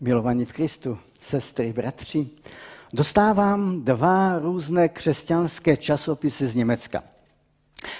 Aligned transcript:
milovaní 0.00 0.44
v 0.44 0.52
Kristu, 0.52 0.98
sestry, 1.20 1.72
bratři, 1.72 2.28
dostávám 2.92 3.84
dva 3.84 4.38
různé 4.38 4.88
křesťanské 4.88 5.76
časopisy 5.76 6.48
z 6.48 6.56
Německa. 6.56 7.02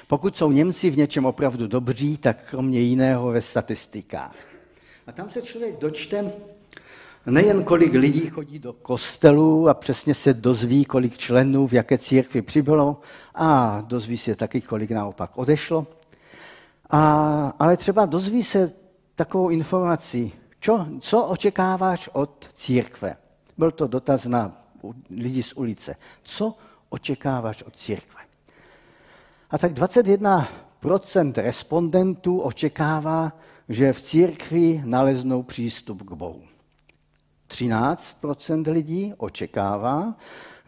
Pokud 0.06 0.36
jsou 0.36 0.52
Němci 0.52 0.90
v 0.90 0.96
něčem 0.96 1.26
opravdu 1.26 1.66
dobří, 1.66 2.16
tak 2.16 2.50
kromě 2.50 2.80
jiného 2.80 3.30
ve 3.30 3.40
statistikách. 3.40 4.34
A 5.06 5.12
tam 5.12 5.30
se 5.30 5.42
člověk 5.42 5.78
dočte, 5.78 6.32
nejen 7.26 7.64
kolik 7.64 7.92
lidí 7.92 8.26
chodí 8.26 8.58
do 8.58 8.72
kostelů 8.72 9.68
a 9.68 9.74
přesně 9.74 10.14
se 10.14 10.34
dozví, 10.34 10.84
kolik 10.84 11.18
členů 11.18 11.66
v 11.66 11.72
jaké 11.72 11.98
církvi 11.98 12.42
přibylo 12.42 13.00
a 13.34 13.80
dozví 13.86 14.18
se 14.18 14.34
taky, 14.34 14.60
kolik 14.60 14.90
naopak 14.90 15.38
odešlo. 15.38 15.86
A, 16.90 17.54
ale 17.58 17.76
třeba 17.76 18.06
dozví 18.06 18.42
se 18.42 18.72
takovou 19.14 19.48
informaci, 19.48 20.32
čo, 20.60 20.86
co 21.00 21.24
očekáváš 21.24 22.08
od 22.12 22.48
církve? 22.54 23.16
Byl 23.58 23.70
to 23.70 23.86
dotaz 23.86 24.24
na 24.24 24.64
lidi 25.10 25.42
z 25.42 25.52
ulice. 25.52 25.96
Co 26.22 26.54
očekáváš 26.88 27.62
od 27.62 27.76
církve? 27.76 28.20
A 29.50 29.58
tak 29.58 29.72
21% 29.72 31.32
respondentů 31.42 32.40
očekává, 32.40 33.32
že 33.68 33.92
v 33.92 34.00
církvi 34.00 34.82
naleznou 34.84 35.42
přístup 35.42 36.02
k 36.02 36.12
Bohu. 36.12 36.42
13% 37.48 38.72
lidí 38.72 39.14
očekává, 39.16 40.14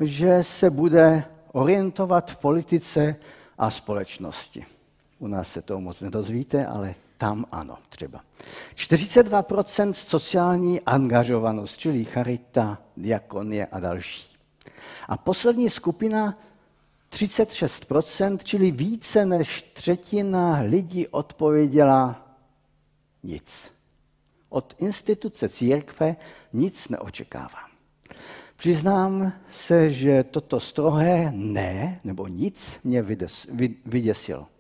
že 0.01 0.43
se 0.43 0.71
bude 0.71 1.25
orientovat 1.53 2.31
v 2.31 2.37
politice 2.37 3.17
a 3.59 3.71
společnosti. 3.71 4.67
U 5.19 5.27
nás 5.27 5.49
se 5.49 5.63
to 5.63 5.81
moc 5.81 6.01
nedozvíte, 6.01 6.67
ale 6.67 6.95
tam 7.23 7.45
ano, 7.53 7.79
třeba. 7.89 8.21
42% 8.75 9.93
sociální 9.93 10.81
angažovanost, 10.81 11.77
čili 11.79 12.05
charita, 12.05 12.79
diakonie 12.97 13.67
a 13.67 13.81
další. 13.81 14.37
A 15.09 15.17
poslední 15.17 15.71
skupina 15.71 16.39
36%, 17.13 18.39
čili 18.45 18.71
více 18.71 19.27
než 19.27 19.63
třetina 19.63 20.61
lidí 20.61 21.09
odpověděla 21.09 22.29
nic. 23.23 23.73
Od 24.49 24.75
instituce 24.79 25.49
církve 25.49 26.17
nic 26.53 26.89
neočekávám. 26.89 27.71
Přiznám 28.57 29.33
se, 29.51 29.91
že 29.91 30.25
toto 30.25 30.61
strohé 30.61 31.33
ne, 31.35 32.01
nebo 32.05 32.27
nic 32.27 32.81
mě 32.85 33.03
vyděsilo 33.85 34.52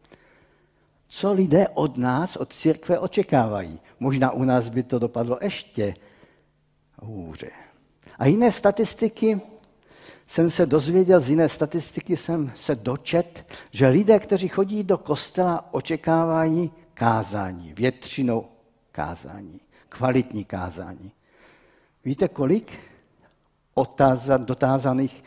co 1.14 1.32
lidé 1.32 1.68
od 1.68 1.96
nás, 1.96 2.36
od 2.36 2.52
církve 2.52 2.98
očekávají. 2.98 3.80
Možná 4.00 4.30
u 4.30 4.44
nás 4.44 4.68
by 4.68 4.82
to 4.82 4.98
dopadlo 4.98 5.38
ještě 5.42 5.94
hůře. 7.02 7.50
A 8.18 8.26
jiné 8.26 8.52
statistiky 8.52 9.40
jsem 10.26 10.50
se 10.50 10.66
dozvěděl, 10.66 11.20
z 11.20 11.28
jiné 11.28 11.48
statistiky 11.48 12.16
jsem 12.16 12.52
se 12.54 12.74
dočet, 12.74 13.44
že 13.70 13.88
lidé, 13.88 14.18
kteří 14.18 14.48
chodí 14.48 14.84
do 14.84 14.98
kostela, 14.98 15.74
očekávají 15.74 16.72
kázání, 16.94 17.72
většinou 17.72 18.46
kázání, 18.92 19.60
kvalitní 19.88 20.44
kázání. 20.44 21.12
Víte, 22.04 22.28
kolik 22.28 22.78
dotázaných 24.38 25.24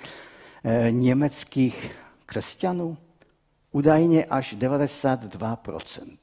eh, 0.64 0.92
německých 0.92 1.92
křesťanů? 2.26 2.98
Údajně 3.76 4.26
až 4.26 4.58
92%. 4.58 6.18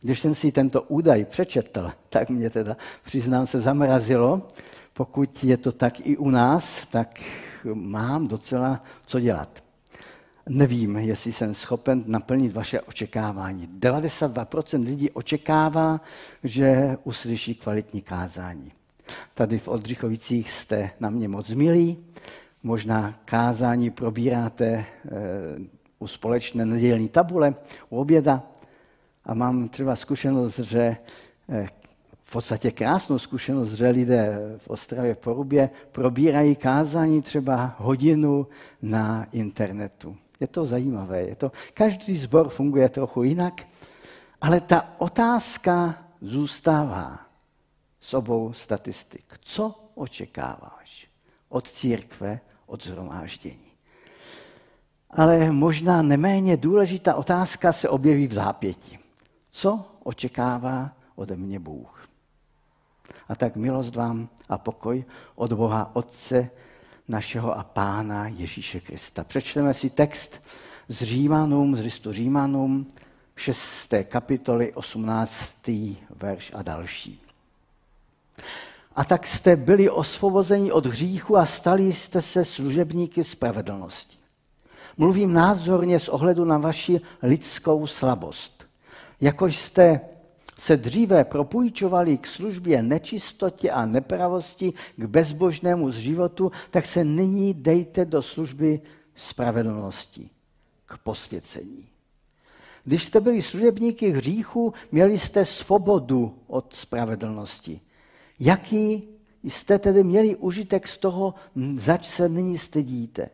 Když 0.00 0.20
jsem 0.20 0.34
si 0.34 0.52
tento 0.52 0.82
údaj 0.82 1.24
přečetl, 1.24 1.92
tak 2.08 2.30
mě 2.30 2.50
teda, 2.50 2.76
přiznám 3.04 3.46
se, 3.46 3.60
zamrazilo. 3.60 4.48
Pokud 4.92 5.44
je 5.44 5.56
to 5.56 5.72
tak 5.72 6.06
i 6.06 6.16
u 6.16 6.30
nás, 6.30 6.86
tak 6.86 7.20
mám 7.74 8.28
docela 8.28 8.82
co 9.06 9.20
dělat. 9.20 9.62
Nevím, 10.48 10.96
jestli 10.96 11.32
jsem 11.32 11.54
schopen 11.54 12.04
naplnit 12.06 12.52
vaše 12.52 12.80
očekávání. 12.80 13.68
92% 13.78 14.84
lidí 14.84 15.10
očekává, 15.10 16.00
že 16.44 16.96
uslyší 17.04 17.54
kvalitní 17.54 18.02
kázání. 18.02 18.72
Tady 19.34 19.58
v 19.58 19.68
Oldřichovicích 19.68 20.50
jste 20.50 20.90
na 21.00 21.10
mě 21.10 21.28
moc 21.28 21.50
milí. 21.50 21.98
Možná 22.62 23.20
kázání 23.24 23.90
probíráte 23.90 24.66
eh, 24.66 25.75
u 25.98 26.06
společné 26.06 26.66
nedělní 26.66 27.08
tabule, 27.08 27.54
u 27.88 27.98
oběda. 27.98 28.42
A 29.24 29.34
mám 29.34 29.68
třeba 29.68 29.96
zkušenost, 29.96 30.58
že 30.58 30.96
eh, 31.48 31.68
v 32.24 32.32
podstatě 32.32 32.70
krásnou 32.70 33.18
zkušenost, 33.18 33.72
že 33.72 33.88
lidé 33.88 34.38
v 34.58 34.68
Ostravě 34.68 35.14
Porubě 35.14 35.70
probírají 35.92 36.56
kázání 36.56 37.22
třeba 37.22 37.74
hodinu 37.78 38.46
na 38.82 39.26
internetu. 39.32 40.16
Je 40.40 40.46
to 40.46 40.66
zajímavé. 40.66 41.22
Je 41.22 41.36
to, 41.36 41.52
každý 41.74 42.16
sbor 42.16 42.48
funguje 42.48 42.88
trochu 42.88 43.22
jinak, 43.22 43.66
ale 44.40 44.60
ta 44.60 44.94
otázka 44.98 46.04
zůstává 46.20 47.20
s 48.00 48.14
obou 48.14 48.52
statistik. 48.52 49.34
Co 49.40 49.74
očekáváš 49.94 51.08
od 51.48 51.70
církve, 51.70 52.40
od 52.66 52.84
zhromáždění? 52.84 53.72
Ale 55.16 55.52
možná 55.52 56.02
neméně 56.02 56.56
důležitá 56.56 57.14
otázka 57.14 57.72
se 57.72 57.88
objeví 57.88 58.26
v 58.26 58.32
zápěti. 58.32 58.98
Co 59.50 59.84
očekává 60.02 60.90
ode 61.14 61.36
mě 61.36 61.58
Bůh? 61.58 62.08
A 63.28 63.34
tak 63.34 63.56
milost 63.56 63.96
vám 63.96 64.28
a 64.48 64.58
pokoj 64.58 65.04
od 65.34 65.52
Boha 65.52 65.96
Otce 65.96 66.50
našeho 67.08 67.58
a 67.58 67.64
Pána 67.64 68.28
Ježíše 68.28 68.80
Krista. 68.80 69.24
Přečteme 69.24 69.74
si 69.74 69.90
text 69.90 70.40
z 70.88 71.02
Římanům, 71.02 71.76
z 71.76 71.80
listu 71.80 72.12
Římanům, 72.12 72.86
6. 73.36 73.94
kapitoly, 74.04 74.72
18. 74.72 75.70
verš 76.10 76.52
a 76.54 76.62
další. 76.62 77.20
A 78.94 79.04
tak 79.04 79.26
jste 79.26 79.56
byli 79.56 79.90
osvobozeni 79.90 80.72
od 80.72 80.86
hříchu 80.86 81.36
a 81.36 81.46
stali 81.46 81.92
jste 81.92 82.22
se 82.22 82.44
služebníky 82.44 83.24
spravedlnosti. 83.24 84.15
Mluvím 84.96 85.32
názorně 85.32 85.98
s 85.98 86.08
ohledu 86.08 86.44
na 86.44 86.58
vaši 86.58 87.00
lidskou 87.22 87.86
slabost. 87.86 88.66
Jakož 89.20 89.56
jste 89.56 90.00
se 90.58 90.76
dříve 90.76 91.24
propůjčovali 91.24 92.18
k 92.18 92.26
službě 92.26 92.82
nečistotě 92.82 93.70
a 93.70 93.86
nepravosti, 93.86 94.72
k 94.96 95.04
bezbožnému 95.04 95.90
životu, 95.90 96.52
tak 96.70 96.86
se 96.86 97.04
nyní 97.04 97.54
dejte 97.54 98.04
do 98.04 98.22
služby 98.22 98.80
spravedlnosti, 99.14 100.30
k 100.86 100.98
posvěcení. 100.98 101.88
Když 102.84 103.04
jste 103.04 103.20
byli 103.20 103.42
služebníky 103.42 104.10
hříchu, 104.10 104.74
měli 104.92 105.18
jste 105.18 105.44
svobodu 105.44 106.38
od 106.46 106.74
spravedlnosti. 106.74 107.80
Jaký 108.40 109.02
jste 109.42 109.78
tedy 109.78 110.04
měli 110.04 110.36
užitek 110.36 110.88
z 110.88 110.96
toho, 110.96 111.34
zač 111.76 112.06
se 112.06 112.28
nyní 112.28 112.58
stydíte? 112.58 113.28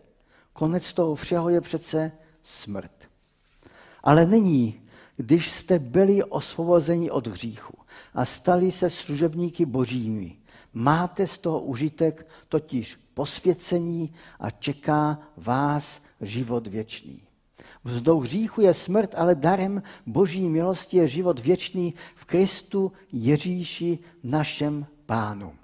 Konec 0.52 0.92
toho 0.92 1.14
všeho 1.14 1.48
je 1.48 1.60
přece 1.60 2.12
smrt. 2.42 3.08
Ale 4.02 4.26
nyní, 4.26 4.82
když 5.16 5.50
jste 5.50 5.78
byli 5.78 6.24
osvobozeni 6.24 7.10
od 7.10 7.26
hříchu 7.26 7.78
a 8.14 8.24
stali 8.24 8.70
se 8.70 8.90
služebníky 8.90 9.66
božími, 9.66 10.36
máte 10.72 11.26
z 11.26 11.38
toho 11.38 11.60
užitek 11.60 12.28
totiž 12.48 12.98
posvěcení 13.14 14.14
a 14.40 14.50
čeká 14.50 15.18
vás 15.36 16.02
život 16.20 16.66
věčný. 16.66 17.22
Vzdou 17.84 18.20
hříchu 18.20 18.60
je 18.60 18.74
smrt, 18.74 19.14
ale 19.16 19.34
darem 19.34 19.82
boží 20.06 20.48
milosti 20.48 20.96
je 20.96 21.08
život 21.08 21.38
věčný 21.38 21.94
v 22.14 22.24
Kristu 22.24 22.92
Ježíši 23.12 23.98
našem 24.22 24.86
pánu. 25.06 25.54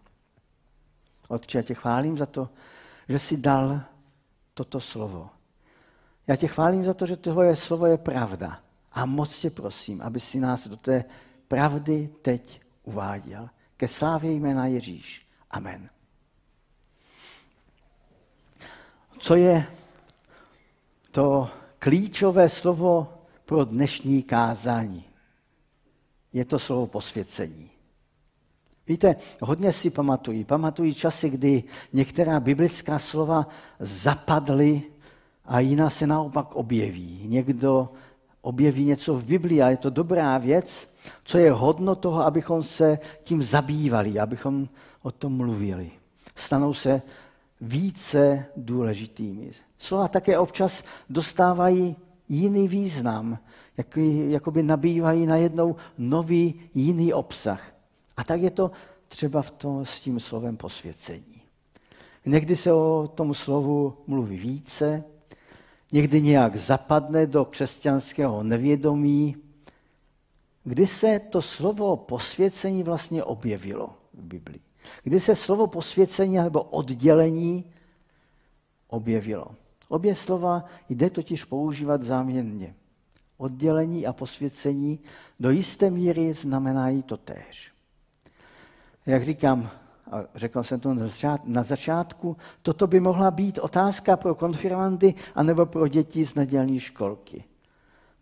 Otče, 1.28 1.58
já 1.58 1.62
tě 1.62 1.74
chválím 1.74 2.18
za 2.18 2.26
to, 2.26 2.48
že 3.08 3.18
jsi 3.18 3.36
dal 3.36 3.80
toto 4.58 4.80
slovo. 4.80 5.30
Já 6.26 6.36
tě 6.36 6.46
chválím 6.46 6.84
za 6.84 6.94
to, 6.94 7.06
že 7.06 7.16
tvoje 7.16 7.56
slovo 7.56 7.86
je 7.86 7.96
pravda. 7.96 8.60
A 8.92 9.06
moc 9.06 9.40
tě 9.40 9.50
prosím, 9.50 10.02
aby 10.02 10.20
si 10.20 10.40
nás 10.40 10.66
do 10.66 10.76
té 10.76 11.04
pravdy 11.48 12.10
teď 12.22 12.60
uváděl. 12.82 13.48
Ke 13.76 13.88
slávě 13.88 14.32
jména 14.32 14.66
Ježíš. 14.66 15.26
Amen. 15.50 15.90
Co 19.18 19.34
je 19.34 19.66
to 21.10 21.50
klíčové 21.78 22.48
slovo 22.48 23.22
pro 23.44 23.64
dnešní 23.64 24.22
kázání? 24.22 25.04
Je 26.32 26.44
to 26.44 26.58
slovo 26.58 26.86
posvěcení. 26.86 27.70
Víte, 28.88 29.16
hodně 29.40 29.72
si 29.72 29.90
pamatují. 29.90 30.44
Pamatují 30.44 30.94
časy, 30.94 31.30
kdy 31.30 31.64
některá 31.92 32.40
biblická 32.40 32.98
slova 32.98 33.46
zapadly 33.80 34.82
a 35.44 35.60
jiná 35.60 35.90
se 35.90 36.06
naopak 36.06 36.56
objeví. 36.56 37.20
Někdo 37.24 37.88
objeví 38.42 38.84
něco 38.84 39.14
v 39.14 39.24
Biblii 39.24 39.62
a 39.62 39.68
je 39.68 39.76
to 39.76 39.90
dobrá 39.90 40.38
věc, 40.38 40.94
co 41.24 41.38
je 41.38 41.52
hodno 41.52 41.94
toho, 41.94 42.22
abychom 42.22 42.62
se 42.62 42.98
tím 43.22 43.42
zabývali, 43.42 44.18
abychom 44.18 44.68
o 45.02 45.10
tom 45.10 45.36
mluvili. 45.36 45.90
Stanou 46.34 46.74
se 46.74 47.02
více 47.60 48.44
důležitými. 48.56 49.50
Slova 49.78 50.08
také 50.08 50.38
občas 50.38 50.84
dostávají 51.10 51.96
jiný 52.28 52.68
význam, 52.68 53.38
jaký, 53.76 54.30
jakoby 54.30 54.62
nabývají 54.62 55.26
najednou 55.26 55.76
nový, 55.98 56.60
jiný 56.74 57.12
obsah. 57.12 57.77
A 58.18 58.24
tak 58.24 58.40
je 58.40 58.50
to 58.50 58.70
třeba 59.08 59.42
v 59.42 59.50
tom, 59.50 59.84
s 59.84 60.00
tím 60.00 60.20
slovem 60.20 60.56
posvěcení. 60.56 61.42
Někdy 62.26 62.56
se 62.56 62.72
o 62.72 63.10
tom 63.14 63.34
slovu 63.34 63.96
mluví 64.06 64.36
více, 64.36 65.04
někdy 65.92 66.22
nějak 66.22 66.56
zapadne 66.56 67.26
do 67.26 67.44
křesťanského 67.44 68.42
nevědomí. 68.42 69.36
Kdy 70.64 70.86
se 70.86 71.18
to 71.18 71.42
slovo 71.42 71.96
posvěcení 71.96 72.82
vlastně 72.82 73.24
objevilo 73.24 73.90
v 74.14 74.22
Biblii? 74.22 74.60
Kdy 75.02 75.20
se 75.20 75.34
slovo 75.34 75.66
posvěcení 75.66 76.36
nebo 76.36 76.62
oddělení 76.62 77.64
objevilo? 78.88 79.46
Obě 79.88 80.14
slova 80.14 80.64
jde 80.88 81.10
totiž 81.10 81.44
používat 81.44 82.02
záměrně. 82.02 82.74
Oddělení 83.36 84.06
a 84.06 84.12
posvěcení 84.12 84.98
do 85.40 85.50
jisté 85.50 85.90
míry 85.90 86.34
znamenají 86.34 87.02
to 87.02 87.16
též. 87.16 87.77
Jak 89.08 89.24
říkám, 89.24 89.70
a 90.12 90.22
řekl 90.34 90.62
jsem 90.62 90.80
to 90.80 90.96
na 91.44 91.62
začátku, 91.62 92.36
toto 92.62 92.86
by 92.86 93.00
mohla 93.00 93.30
být 93.30 93.58
otázka 93.58 94.16
pro 94.16 94.34
konfirmandy 94.34 95.14
anebo 95.34 95.66
pro 95.66 95.88
děti 95.88 96.26
z 96.26 96.34
nedělní 96.34 96.80
školky. 96.80 97.44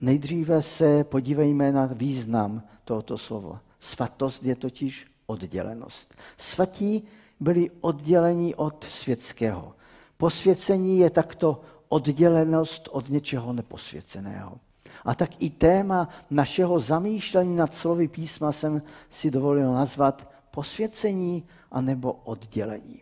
Nejdříve 0.00 0.62
se 0.62 1.05
podívejme 1.05 1.73
na 1.73 1.87
význam 1.87 2.62
tohoto 2.85 3.19
slova. 3.19 3.61
Svatost 3.81 4.44
je 4.44 4.55
totiž 4.55 5.06
oddělenost. 5.27 6.15
Svatí 6.37 7.03
byli 7.41 7.71
oddělení 7.81 8.55
od 8.55 8.85
světského. 8.85 9.75
Posvěcení 10.17 10.99
je 10.99 11.11
takto 11.11 11.61
oddělenost 11.88 12.88
od 12.93 13.09
něčeho 13.09 13.53
neposvěceného. 13.53 14.59
A 15.05 15.15
tak 15.15 15.31
i 15.43 15.50
téma 15.50 16.09
našeho 16.31 16.81
zamýšlení 16.81 17.56
nad 17.56 17.75
slovy 17.75 18.09
písma 18.09 18.53
jsem 18.53 18.83
si 19.11 19.31
dovolil 19.31 19.73
nazvat 19.73 20.36
posvěcení 20.56 21.44
anebo 21.70 22.12
oddělení. 22.12 23.00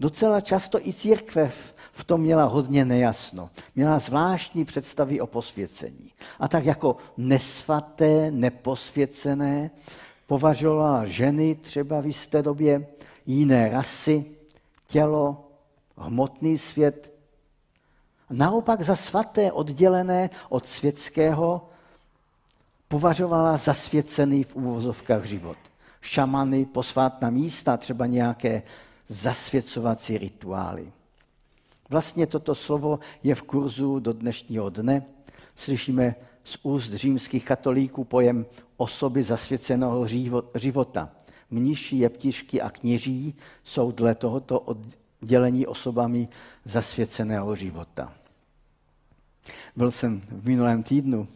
Docela 0.00 0.40
často 0.40 0.80
i 0.80 0.92
církve 0.92 1.52
v 1.92 2.04
tom 2.04 2.20
měla 2.20 2.44
hodně 2.44 2.84
nejasno. 2.84 3.50
Měla 3.76 3.98
zvláštní 3.98 4.64
představy 4.64 5.20
o 5.20 5.26
posvěcení. 5.26 6.12
A 6.40 6.48
tak 6.48 6.64
jako 6.64 6.96
nesvaté, 7.16 8.30
neposvěcené 8.30 9.70
považovala 10.26 11.04
ženy 11.04 11.54
třeba 11.54 12.00
v 12.00 12.06
jisté 12.06 12.42
době, 12.42 12.86
jiné 13.26 13.68
rasy, 13.68 14.24
tělo, 14.86 15.48
hmotný 15.96 16.58
svět. 16.58 17.12
Naopak 18.30 18.80
za 18.80 18.96
svaté, 18.96 19.52
oddělené 19.52 20.30
od 20.48 20.66
světského, 20.66 21.68
považovala 22.88 23.56
zasvěcený 23.56 24.44
v 24.44 24.56
úvozovkách 24.56 25.24
život. 25.24 25.71
Šamany, 26.02 26.64
posvátná 26.64 27.30
místa, 27.30 27.76
třeba 27.76 28.06
nějaké 28.06 28.62
zasvěcovací 29.08 30.18
rituály. 30.18 30.92
Vlastně 31.88 32.26
toto 32.26 32.54
slovo 32.54 32.98
je 33.22 33.34
v 33.34 33.42
kurzu 33.42 33.98
do 33.98 34.12
dnešního 34.12 34.70
dne. 34.70 35.02
Slyšíme 35.56 36.14
z 36.44 36.58
úst 36.62 36.92
římských 36.92 37.44
katolíků 37.44 38.04
pojem 38.04 38.46
osoby 38.76 39.22
zasvěceného 39.22 40.06
života. 40.54 41.10
Mniši, 41.50 41.96
jeptišky 41.96 42.60
a 42.60 42.70
kněží 42.70 43.34
jsou 43.64 43.92
dle 43.92 44.14
tohoto 44.14 44.60
oddělení 44.60 45.66
osobami 45.66 46.28
zasvěceného 46.64 47.56
života. 47.56 48.12
Byl 49.76 49.90
jsem 49.90 50.20
v 50.20 50.46
minulém 50.48 50.82
týdnu 50.82 51.28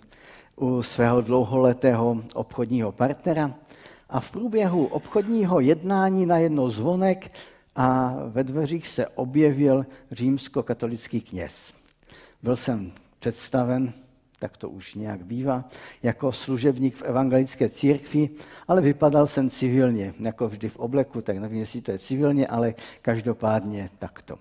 u 0.57 0.83
svého 0.83 1.21
dlouholetého 1.21 2.23
obchodního 2.35 2.93
partnera 2.93 3.55
a 4.09 4.21
v 4.21 4.31
průběhu 4.31 4.87
obchodního 4.87 5.61
jednání 5.61 6.27
na 6.27 6.39
jedno 6.39 6.71
zvonek 6.71 7.33
a 7.77 8.17
ve 8.27 8.45
dveřích 8.45 8.87
se 8.89 9.09
objevil 9.09 9.87
římskokatolický 10.13 11.21
kněz. 11.21 11.75
Byl 12.43 12.57
jsem 12.57 12.93
představen 13.19 13.93
tak 14.39 14.57
to 14.57 14.69
už 14.69 14.95
nějak 14.95 15.25
bývá, 15.25 15.65
jako 16.03 16.33
služebník 16.33 16.97
v 16.97 17.03
evangelické 17.03 17.69
církvi, 17.69 18.31
ale 18.69 18.81
vypadal 18.81 19.27
jsem 19.27 19.51
civilně, 19.51 20.15
jako 20.21 20.49
vždy 20.49 20.69
v 20.69 20.77
obleku, 20.77 21.23
tak 21.23 21.39
nevím, 21.39 21.59
jestli 21.59 21.81
to 21.81 21.91
je 21.91 21.99
civilně, 21.99 22.47
ale 22.47 22.75
každopádně 23.03 23.91
takto. 23.99 24.39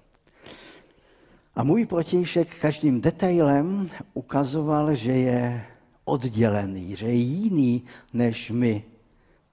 A 1.56 1.64
můj 1.64 1.86
protějšek 1.86 2.60
každým 2.62 3.02
detailem 3.02 3.90
ukazoval, 4.14 4.96
že 4.96 5.12
je 5.12 5.66
oddělený, 6.06 6.96
že 6.96 7.08
je 7.08 7.14
jiný 7.14 7.84
než 8.14 8.52
my 8.52 8.84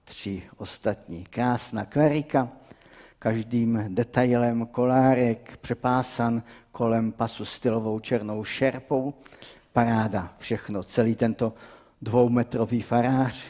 tři 0.03 0.43
ostatní. 0.57 1.23
Krásná 1.23 1.85
klerika, 1.85 2.49
každým 3.19 3.85
detailem 3.87 4.65
kolárek 4.65 5.57
přepásan 5.61 6.43
kolem 6.71 7.11
pasu 7.11 7.45
stylovou 7.45 7.99
černou 7.99 8.43
šerpou, 8.43 9.13
paráda, 9.73 10.33
všechno, 10.39 10.83
celý 10.83 11.15
tento 11.15 11.53
dvoumetrový 12.01 12.81
farář. 12.81 13.43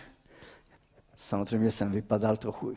Samozřejmě 1.17 1.71
jsem 1.71 1.91
vypadal 1.91 2.37
trochu 2.37 2.73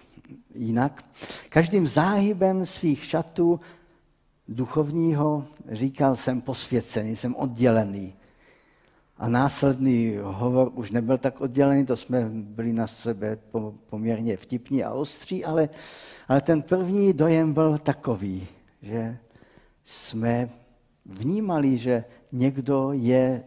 jinak. 0.54 1.04
Každým 1.48 1.88
záhybem 1.88 2.66
svých 2.66 3.04
šatů 3.04 3.60
duchovního 4.48 5.44
říkal, 5.72 6.16
jsem 6.16 6.40
posvěcený, 6.40 7.16
jsem 7.16 7.34
oddělený. 7.34 8.14
A 9.18 9.28
následný 9.28 10.18
hovor 10.22 10.70
už 10.74 10.90
nebyl 10.90 11.18
tak 11.18 11.40
oddělený, 11.40 11.86
to 11.86 11.96
jsme 11.96 12.28
byli 12.30 12.72
na 12.72 12.86
sebe 12.86 13.38
poměrně 13.90 14.36
vtipní 14.36 14.84
a 14.84 14.92
ostří, 14.92 15.44
ale, 15.44 15.68
ale 16.28 16.40
ten 16.40 16.62
první 16.62 17.12
dojem 17.12 17.52
byl 17.52 17.78
takový, 17.78 18.46
že 18.82 19.18
jsme 19.84 20.50
vnímali, 21.06 21.78
že 21.78 22.04
někdo 22.32 22.92
je 22.92 23.42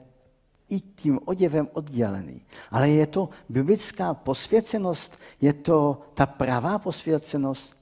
i 0.69 0.79
tím 0.79 1.19
oděvem 1.25 1.67
oddělený. 1.73 2.41
Ale 2.71 2.89
je 2.89 3.07
to 3.07 3.29
biblická 3.49 4.13
posvěcenost, 4.13 5.19
je 5.41 5.53
to 5.53 6.01
ta 6.13 6.25
pravá 6.25 6.79
posvěcenost. 6.79 7.77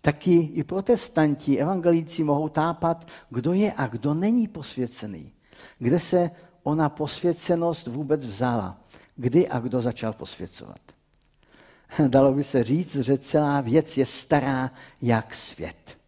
Taky 0.00 0.34
i 0.34 0.64
protestanti, 0.64 1.58
evangelíci 1.58 2.24
mohou 2.24 2.48
tápat, 2.48 3.06
kdo 3.30 3.52
je 3.52 3.72
a 3.72 3.86
kdo 3.86 4.14
není 4.14 4.48
posvěcený. 4.48 5.32
Kde 5.78 5.98
se 5.98 6.30
ona 6.62 6.88
posvěcenost 6.88 7.86
vůbec 7.86 8.26
vzala. 8.26 8.80
Kdy 9.16 9.48
a 9.48 9.58
kdo 9.58 9.80
začal 9.80 10.12
posvěcovat. 10.12 10.80
Dalo 12.08 12.32
by 12.32 12.44
se 12.44 12.64
říct, 12.64 12.96
že 12.96 13.18
celá 13.18 13.60
věc 13.60 13.96
je 13.96 14.06
stará 14.06 14.70
jak 15.02 15.34
svět. 15.34 15.98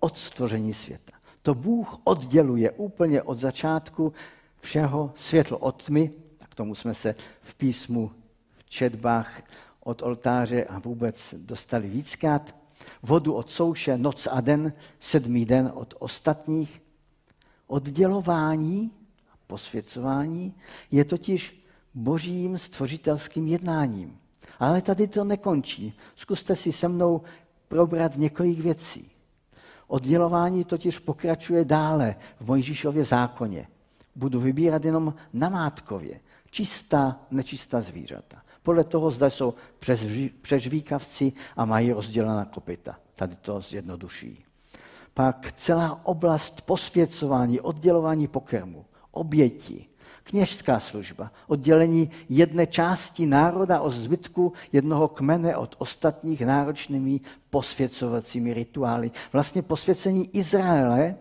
Od 0.00 0.18
stvoření 0.18 0.74
světa. 0.74 1.12
To 1.42 1.54
Bůh 1.54 1.98
odděluje 2.04 2.70
úplně 2.70 3.22
od 3.22 3.38
začátku 3.38 4.12
všeho 4.60 5.12
světlo 5.16 5.58
od 5.58 5.84
tmy, 5.84 6.10
k 6.48 6.54
tomu 6.54 6.74
jsme 6.74 6.94
se 6.94 7.14
v 7.42 7.54
písmu, 7.54 8.10
v 8.58 8.70
četbách 8.70 9.42
od 9.80 10.02
oltáře 10.02 10.64
a 10.64 10.78
vůbec 10.78 11.34
dostali 11.38 11.88
víckrát. 11.88 12.54
Vodu 13.02 13.34
od 13.34 13.50
souše, 13.50 13.98
noc 13.98 14.28
a 14.30 14.40
den, 14.40 14.72
sedmý 14.98 15.44
den 15.44 15.70
od 15.74 15.94
ostatních. 15.98 16.82
Oddělování, 17.66 18.90
posvěcování 19.52 20.54
je 20.90 21.04
totiž 21.04 21.66
božím 21.94 22.58
stvořitelským 22.58 23.48
jednáním. 23.48 24.18
Ale 24.58 24.82
tady 24.82 25.08
to 25.08 25.24
nekončí. 25.24 25.92
Zkuste 26.16 26.56
si 26.56 26.72
se 26.72 26.88
mnou 26.88 27.22
probrat 27.68 28.16
několik 28.16 28.58
věcí. 28.58 29.10
Oddělování 29.86 30.64
totiž 30.64 30.98
pokračuje 30.98 31.64
dále 31.64 32.16
v 32.40 32.46
Mojžíšově 32.46 33.04
zákoně. 33.04 33.68
Budu 34.16 34.40
vybírat 34.40 34.84
jenom 34.84 35.14
namátkově. 35.32 36.20
Čistá, 36.50 37.20
nečistá 37.30 37.80
zvířata. 37.80 38.42
Podle 38.62 38.84
toho 38.84 39.10
zda 39.10 39.30
jsou 39.30 39.54
přežvíkavci 40.42 41.32
a 41.56 41.64
mají 41.64 41.92
rozdělená 41.92 42.44
kopita. 42.44 42.96
Tady 43.16 43.36
to 43.36 43.60
zjednoduší. 43.60 44.44
Pak 45.14 45.52
celá 45.52 46.06
oblast 46.06 46.60
posvěcování, 46.60 47.60
oddělování 47.60 48.28
pokrmu, 48.28 48.84
oběti, 49.12 49.86
kněžská 50.22 50.80
služba, 50.80 51.30
oddělení 51.46 52.10
jedné 52.28 52.66
části 52.66 53.26
národa 53.26 53.80
od 53.80 53.90
zbytku 53.90 54.52
jednoho 54.72 55.08
kmene 55.08 55.56
od 55.56 55.76
ostatních 55.78 56.40
náročnými 56.40 57.20
posvěcovacími 57.50 58.54
rituály. 58.54 59.10
Vlastně 59.32 59.62
posvěcení 59.62 60.36
Izraele, 60.36 61.14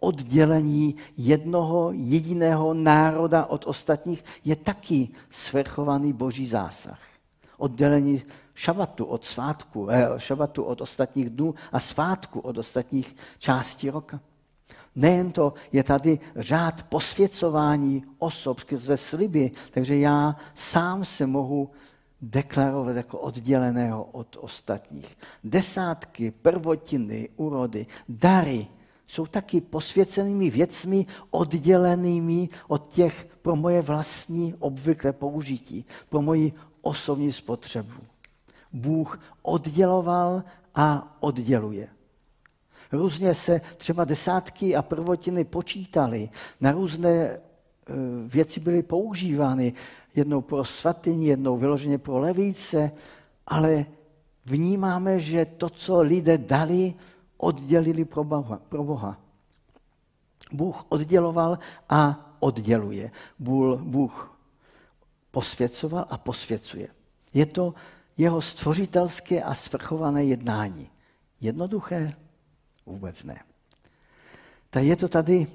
oddělení 0.00 0.96
jednoho 1.16 1.92
jediného 1.92 2.74
národa 2.74 3.46
od 3.46 3.66
ostatních 3.66 4.24
je 4.44 4.56
taky 4.56 5.08
svrchovaný 5.30 6.12
boží 6.12 6.46
zásah. 6.46 6.98
Oddělení 7.58 8.22
šabatu 8.54 9.04
od 9.04 9.24
svátku, 9.24 9.90
eh, 9.90 10.08
šabatu 10.16 10.62
od 10.62 10.80
ostatních 10.80 11.30
dnů 11.30 11.54
a 11.72 11.80
svátku 11.80 12.40
od 12.40 12.58
ostatních 12.58 13.16
částí 13.38 13.90
roka. 13.90 14.20
Nejen 14.96 15.32
to, 15.32 15.54
je 15.72 15.84
tady 15.84 16.18
řád 16.36 16.82
posvěcování 16.82 18.04
osob 18.18 18.60
skrze 18.60 18.96
sliby, 18.96 19.50
takže 19.70 19.96
já 19.96 20.36
sám 20.54 21.04
se 21.04 21.26
mohu 21.26 21.70
deklarovat 22.22 22.96
jako 22.96 23.18
odděleného 23.18 24.04
od 24.04 24.36
ostatních. 24.40 25.18
Desátky, 25.44 26.30
prvotiny, 26.30 27.28
urody, 27.36 27.86
dary 28.08 28.66
jsou 29.06 29.26
taky 29.26 29.60
posvěcenými 29.60 30.50
věcmi 30.50 31.06
oddělenými 31.30 32.48
od 32.68 32.88
těch 32.88 33.28
pro 33.42 33.56
moje 33.56 33.82
vlastní 33.82 34.54
obvyklé 34.54 35.12
použití, 35.12 35.84
pro 36.08 36.22
moji 36.22 36.52
osobní 36.80 37.32
spotřebu. 37.32 38.00
Bůh 38.72 39.20
odděloval 39.42 40.42
a 40.74 41.16
odděluje. 41.20 41.95
Různě 42.92 43.34
se 43.34 43.60
třeba 43.76 44.04
desátky 44.04 44.76
a 44.76 44.82
prvotiny 44.82 45.44
počítaly, 45.44 46.28
na 46.60 46.72
různé 46.72 47.10
e, 47.10 47.40
věci 48.26 48.60
byly 48.60 48.82
používány, 48.82 49.72
jednou 50.14 50.40
pro 50.40 50.64
svatyni, 50.64 51.26
jednou 51.26 51.56
vyloženě 51.56 51.98
pro 51.98 52.18
levíce, 52.18 52.90
ale 53.46 53.86
vnímáme, 54.44 55.20
že 55.20 55.44
to, 55.44 55.68
co 55.68 56.00
lidé 56.00 56.38
dali, 56.38 56.94
oddělili 57.36 58.04
pro 58.04 58.24
Boha. 58.24 58.60
Pro 58.68 58.84
Boha. 58.84 59.20
Bůh 60.52 60.84
odděloval 60.88 61.58
a 61.88 62.30
odděluje. 62.40 63.10
Bůh 63.38 64.38
posvěcoval 65.30 66.06
a 66.10 66.18
posvěcuje. 66.18 66.88
Je 67.34 67.46
to 67.46 67.74
jeho 68.18 68.40
stvořitelské 68.40 69.42
a 69.42 69.54
svrchované 69.54 70.24
jednání. 70.24 70.90
Jednoduché? 71.40 72.16
Vůbec 72.86 73.24
ne. 73.24 73.40
Tak 74.70 74.84
je 74.84 74.96
to 74.96 75.08
tady 75.08 75.46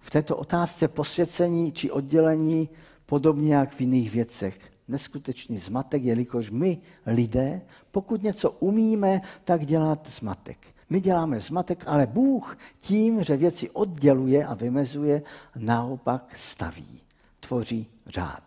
v 0.00 0.10
této 0.10 0.36
otázce 0.36 0.88
posvěcení 0.88 1.72
či 1.72 1.90
oddělení 1.90 2.68
podobně 3.06 3.54
jak 3.54 3.74
v 3.74 3.80
jiných 3.80 4.10
věcech. 4.10 4.58
Neskutečný 4.88 5.58
zmatek, 5.58 6.02
jelikož 6.02 6.50
my, 6.50 6.78
lidé, 7.06 7.60
pokud 7.90 8.22
něco 8.22 8.50
umíme, 8.50 9.20
tak 9.44 9.66
dělat 9.66 10.08
zmatek. 10.08 10.58
My 10.90 11.00
děláme 11.00 11.40
zmatek, 11.40 11.84
ale 11.86 12.06
Bůh 12.06 12.58
tím, 12.80 13.24
že 13.24 13.36
věci 13.36 13.70
odděluje 13.70 14.46
a 14.46 14.54
vymezuje, 14.54 15.22
naopak 15.56 16.38
staví, 16.38 17.00
tvoří 17.40 17.86
řád. 18.06 18.42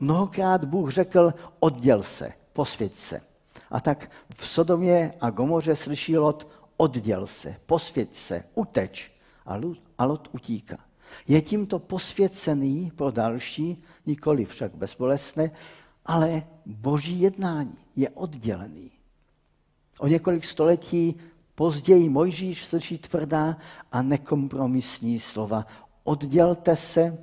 Mnohokrát 0.00 0.64
Bůh 0.64 0.90
řekl, 0.90 1.34
odděl 1.60 2.02
se, 2.02 2.32
posvěť 2.52 2.94
se. 2.94 3.20
A 3.70 3.80
tak 3.80 4.10
v 4.34 4.46
Sodomě 4.46 5.14
a 5.20 5.30
Gomoře 5.30 5.76
slyší 5.76 6.16
Lot, 6.16 6.48
odděl 6.76 7.26
se, 7.26 7.56
posvěť 7.66 8.14
se, 8.14 8.44
uteč. 8.54 9.10
A 9.98 10.04
Lot 10.04 10.28
utíká. 10.32 10.78
Je 11.28 11.42
tímto 11.42 11.78
posvěcený 11.78 12.92
pro 12.96 13.10
další, 13.10 13.82
nikoli 14.06 14.44
však 14.44 14.74
bezbolestné, 14.74 15.50
ale 16.06 16.46
boží 16.66 17.20
jednání 17.20 17.78
je 17.96 18.10
oddělený. 18.10 18.90
O 19.98 20.06
několik 20.06 20.44
století 20.44 21.16
později 21.54 22.08
Mojžíš 22.08 22.66
slyší 22.66 22.98
tvrdá 22.98 23.56
a 23.92 24.02
nekompromisní 24.02 25.20
slova. 25.20 25.66
Oddělte 26.04 26.76
se 26.76 27.18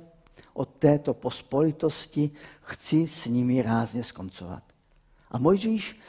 od 0.54 0.68
této 0.68 1.14
pospolitosti, 1.14 2.30
chci 2.60 3.06
s 3.06 3.26
nimi 3.26 3.62
rázně 3.62 4.04
skoncovat. 4.04 4.62
A 5.30 5.38
Mojžíš 5.38 6.00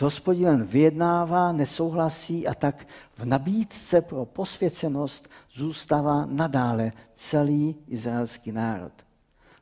s 0.00 0.02
hospodinem 0.02 0.66
vyjednává, 0.66 1.52
nesouhlasí 1.52 2.48
a 2.48 2.54
tak 2.54 2.86
v 3.16 3.24
nabídce 3.24 4.00
pro 4.00 4.24
posvěcenost 4.24 5.28
zůstává 5.52 6.26
nadále 6.26 6.92
celý 7.14 7.76
izraelský 7.88 8.52
národ. 8.52 8.92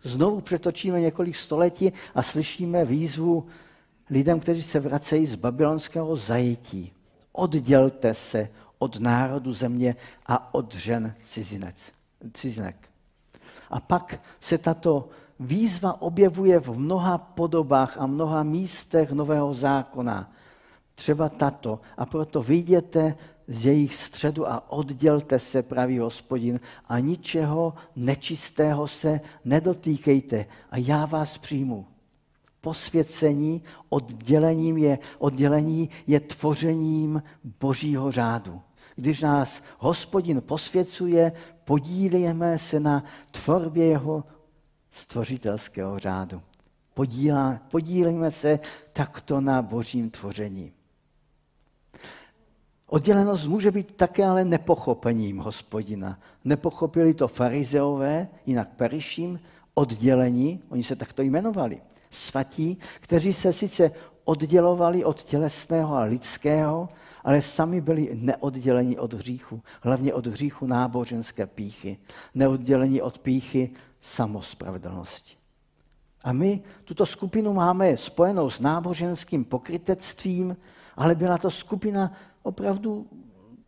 Znovu 0.02 0.40
přetočíme 0.40 1.00
několik 1.00 1.36
století 1.36 1.92
a 2.14 2.22
slyšíme 2.22 2.84
výzvu 2.84 3.46
lidem, 4.10 4.40
kteří 4.40 4.62
se 4.62 4.80
vracejí 4.80 5.26
z 5.26 5.34
babylonského 5.34 6.16
zajetí. 6.16 6.92
Oddělte 7.32 8.14
se 8.14 8.48
od 8.78 9.00
národu 9.00 9.52
země 9.52 9.96
a 10.26 10.54
od 10.54 10.74
žen 10.74 11.14
cizinec, 11.20 11.92
cizinek. 12.32 12.76
A 13.70 13.80
pak 13.80 14.20
se 14.40 14.58
tato 14.58 15.08
výzva 15.40 16.02
objevuje 16.02 16.60
v 16.60 16.78
mnoha 16.78 17.18
podobách 17.18 17.96
a 17.98 18.06
mnoha 18.06 18.42
místech 18.42 19.12
Nového 19.12 19.54
zákona. 19.54 20.32
Třeba 20.94 21.28
tato. 21.28 21.80
A 21.96 22.06
proto 22.06 22.42
vyjděte 22.42 23.16
z 23.48 23.66
jejich 23.66 23.94
středu 23.94 24.48
a 24.50 24.72
oddělte 24.72 25.38
se, 25.38 25.62
pravý 25.62 25.98
hospodin, 25.98 26.60
a 26.88 26.98
ničeho 26.98 27.74
nečistého 27.96 28.86
se 28.86 29.20
nedotýkejte 29.44 30.46
a 30.70 30.76
já 30.78 31.06
vás 31.06 31.38
přijmu. 31.38 31.86
Posvěcení 32.60 33.62
oddělením 33.88 34.76
je, 34.76 34.98
oddělení 35.18 35.90
je 36.06 36.20
tvořením 36.20 37.22
božího 37.60 38.12
řádu. 38.12 38.60
Když 38.96 39.20
nás 39.20 39.62
hospodin 39.78 40.40
posvěcuje, 40.40 41.32
podílíme 41.64 42.58
se 42.58 42.80
na 42.80 43.04
tvorbě 43.30 43.86
jeho 43.86 44.24
stvořitelského 44.98 45.98
řádu. 45.98 46.42
Podílá, 46.94 47.60
podílíme 47.70 48.30
se 48.30 48.60
takto 48.92 49.40
na 49.40 49.62
božím 49.62 50.10
tvoření. 50.10 50.72
Oddělenost 52.86 53.46
může 53.46 53.70
být 53.70 53.92
také 53.92 54.24
ale 54.24 54.44
nepochopením 54.44 55.38
hospodina. 55.38 56.18
Nepochopili 56.44 57.14
to 57.14 57.28
farizeové, 57.28 58.28
jinak 58.46 58.68
periším, 58.68 59.40
oddělení, 59.74 60.62
oni 60.68 60.84
se 60.84 60.96
takto 60.96 61.22
jmenovali. 61.22 61.80
Svatí, 62.10 62.78
kteří 63.00 63.32
se 63.32 63.52
sice 63.52 63.90
oddělovali 64.24 65.04
od 65.04 65.22
tělesného 65.22 65.96
a 65.96 66.02
lidského, 66.02 66.88
ale 67.24 67.42
sami 67.42 67.80
byli 67.80 68.10
neodděleni 68.14 68.98
od 68.98 69.14
hříchu, 69.14 69.62
hlavně 69.82 70.14
od 70.14 70.26
hříchu 70.26 70.66
náboženské 70.66 71.46
píchy, 71.46 71.98
neodděleni 72.34 73.02
od 73.02 73.18
píchy 73.18 73.70
samospravedlnosti. 74.00 75.36
A 76.24 76.32
my 76.32 76.62
tuto 76.84 77.06
skupinu 77.06 77.52
máme 77.52 77.96
spojenou 77.96 78.50
s 78.50 78.60
náboženským 78.60 79.44
pokrytectvím, 79.44 80.56
ale 80.96 81.14
byla 81.14 81.38
to 81.38 81.50
skupina 81.50 82.12
opravdu 82.42 83.06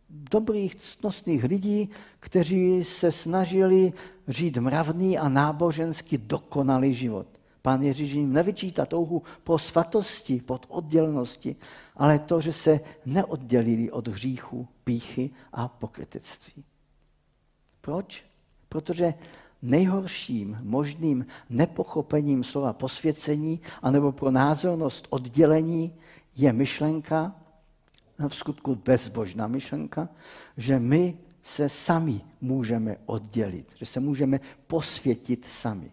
dobrých, 0.09 0.75
ctnostných 0.75 1.43
lidí, 1.43 1.89
kteří 2.19 2.83
se 2.83 3.11
snažili 3.11 3.93
žít 4.27 4.57
mravný 4.57 5.17
a 5.17 5.29
nábožensky 5.29 6.17
dokonalý 6.17 6.93
život. 6.93 7.27
Pán 7.61 7.81
Ježíš 7.81 8.11
jim 8.11 8.33
nevyčítá 8.33 8.85
touhu 8.85 9.23
po 9.43 9.59
svatosti, 9.59 10.41
pod 10.41 10.65
oddělnosti, 10.69 11.55
ale 11.95 12.19
to, 12.19 12.41
že 12.41 12.53
se 12.53 12.79
neoddělili 13.05 13.91
od 13.91 14.07
hříchu, 14.07 14.67
píchy 14.83 15.29
a 15.53 15.67
pokrytectví. 15.67 16.63
Proč? 17.81 18.23
Protože 18.69 19.13
nejhorším 19.61 20.57
možným 20.61 21.25
nepochopením 21.49 22.43
slova 22.43 22.73
posvěcení 22.73 23.59
anebo 23.81 24.11
pro 24.11 24.31
názornost 24.31 25.07
oddělení 25.09 25.93
je 26.35 26.53
myšlenka, 26.53 27.35
v 28.27 28.35
skutku 28.35 28.75
bezbožná 28.75 29.47
myšlenka, 29.47 30.09
že 30.57 30.79
my 30.79 31.17
se 31.43 31.69
sami 31.69 32.21
můžeme 32.41 32.97
oddělit, 33.05 33.71
že 33.75 33.85
se 33.85 33.99
můžeme 33.99 34.39
posvětit 34.67 35.45
sami. 35.45 35.91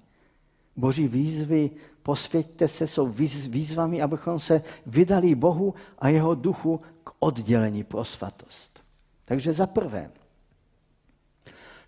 Boží 0.77 1.09
výzvy, 1.09 1.71
posvěťte 2.03 2.69
se, 2.69 2.87
jsou 2.87 3.15
výzvami, 3.49 4.03
abychom 4.03 4.41
se 4.41 4.63
vydali 4.87 5.35
Bohu 5.35 5.75
a 5.99 6.09
jeho 6.09 6.35
duchu 6.35 6.81
k 7.05 7.11
oddělení 7.19 7.85
pro 7.85 8.05
svatost. 8.05 8.81
Takže 9.25 9.53
za 9.53 9.67
prvé, 9.67 10.11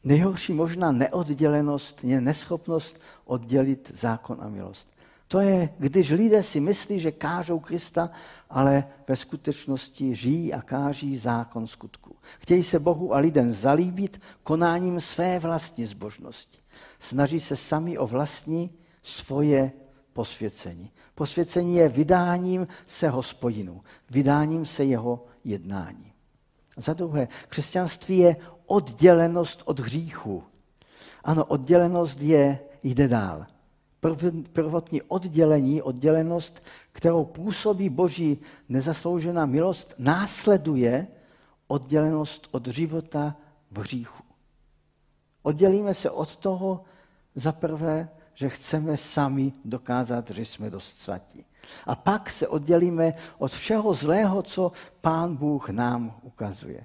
nejhorší 0.04 0.52
možná 0.52 0.92
neoddělenost 0.92 2.04
je 2.04 2.20
neschopnost 2.20 3.00
oddělit 3.24 3.92
zákon 3.94 4.38
a 4.40 4.48
milost. 4.48 4.88
To 5.28 5.40
je, 5.40 5.68
když 5.78 6.10
lidé 6.10 6.42
si 6.42 6.60
myslí, 6.60 7.00
že 7.00 7.12
kážou 7.12 7.58
Krista, 7.58 8.10
ale 8.50 8.84
ve 9.08 9.16
skutečnosti 9.16 10.14
žijí 10.14 10.52
a 10.52 10.62
káží 10.62 11.16
zákon 11.16 11.66
skutku. 11.66 12.16
Chtějí 12.38 12.62
se 12.62 12.78
Bohu 12.78 13.14
a 13.14 13.18
lidem 13.18 13.54
zalíbit 13.54 14.20
konáním 14.42 15.00
své 15.00 15.38
vlastní 15.38 15.86
zbožnosti. 15.86 16.58
Snaží 16.98 17.40
se 17.40 17.56
sami 17.56 17.98
o 17.98 18.06
vlastní 18.06 18.70
svoje 19.02 19.72
posvěcení. 20.12 20.90
Posvěcení 21.14 21.76
je 21.76 21.88
vydáním 21.88 22.68
se 22.86 23.08
hospodinu, 23.08 23.82
vydáním 24.10 24.66
se 24.66 24.84
jeho 24.84 25.24
jednání. 25.44 26.12
Za 26.76 26.92
druhé, 26.92 27.28
křesťanství 27.48 28.18
je 28.18 28.36
oddělenost 28.70 29.62
od 29.64 29.80
hříchu. 29.80 30.42
Ano, 31.24 31.44
oddělenost 31.44 32.20
je, 32.20 32.58
jde 32.82 33.08
dál 33.08 33.46
prvotní 34.52 35.02
oddělení, 35.02 35.82
oddělenost, 35.82 36.62
kterou 36.92 37.24
působí 37.24 37.88
Boží 37.88 38.38
nezasloužená 38.68 39.46
milost, 39.46 39.94
následuje 39.98 41.06
oddělenost 41.66 42.48
od 42.50 42.66
života 42.66 43.36
v 43.70 43.78
hříchu. 43.78 44.22
Oddělíme 45.42 45.94
se 45.94 46.10
od 46.10 46.36
toho 46.36 46.84
za 47.34 47.52
prvé, 47.52 48.08
že 48.34 48.48
chceme 48.48 48.96
sami 48.96 49.52
dokázat, 49.64 50.30
že 50.30 50.44
jsme 50.44 50.70
dost 50.70 50.98
svatí. 50.98 51.44
A 51.86 51.94
pak 51.94 52.30
se 52.30 52.48
oddělíme 52.48 53.14
od 53.38 53.52
všeho 53.52 53.94
zlého, 53.94 54.42
co 54.42 54.72
Pán 55.00 55.36
Bůh 55.36 55.68
nám 55.68 56.14
ukazuje. 56.22 56.84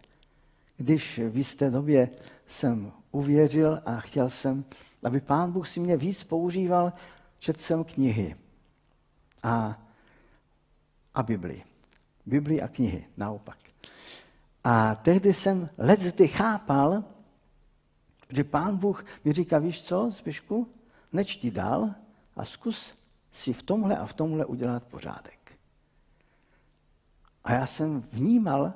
Když 0.78 1.20
v 1.20 1.38
jisté 1.38 1.72
době 1.72 2.10
jsem 2.48 2.92
uvěřil 3.12 3.82
a 3.86 4.00
chtěl 4.00 4.30
jsem, 4.30 4.66
aby 5.04 5.22
Pán 5.22 5.52
Bůh 5.52 5.68
si 5.68 5.80
mě 5.80 5.98
víc 5.98 6.24
používal, 6.24 6.94
četl 7.40 7.60
jsem 7.60 7.84
knihy 7.84 8.36
a, 9.44 9.82
a 11.14 11.24
Biblii. 11.24 11.64
Biblii 12.26 12.62
a 12.62 12.68
knihy, 12.68 13.08
naopak. 13.18 13.58
A 14.64 14.96
tehdy 14.96 15.34
jsem 15.34 15.70
leckdy 15.78 16.28
chápal, 16.28 17.04
že 18.30 18.44
pán 18.44 18.78
Bůh 18.78 19.06
mi 19.24 19.34
říká, 19.34 19.60
víš 19.60 19.84
co, 19.84 20.12
Zbyšku, 20.12 20.68
nečti 21.14 21.52
dál 21.52 21.96
a 22.36 22.46
zkus 22.46 22.98
si 23.32 23.54
v 23.54 23.64
tomhle 23.64 23.98
a 23.98 24.06
v 24.06 24.14
tomhle 24.14 24.46
udělat 24.46 24.84
pořádek. 24.84 25.58
A 27.44 27.54
já 27.54 27.66
jsem 27.66 28.02
vnímal, 28.12 28.74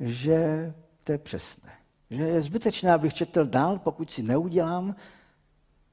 že 0.00 0.74
to 1.08 1.12
je 1.12 1.18
přesné. 1.18 1.72
Že 2.10 2.22
je 2.22 2.42
zbytečné, 2.42 2.92
abych 2.92 3.14
četl 3.14 3.44
dál, 3.44 3.78
pokud 3.78 4.10
si 4.10 4.22
neudělám 4.22 4.94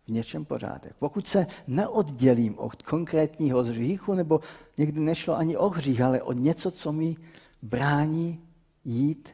v 0.07 0.11
něčem 0.11 0.45
pořádek. 0.45 0.95
Pokud 0.99 1.27
se 1.27 1.47
neoddělím 1.67 2.59
od 2.59 2.81
konkrétního 2.81 3.63
hříchu, 3.63 4.13
nebo 4.13 4.39
někdy 4.77 4.99
nešlo 4.99 5.35
ani 5.37 5.57
o 5.57 5.69
hřích, 5.69 6.01
ale 6.01 6.21
o 6.21 6.33
něco, 6.33 6.71
co 6.71 6.91
mi 6.91 7.15
brání 7.61 8.43
jít 8.85 9.29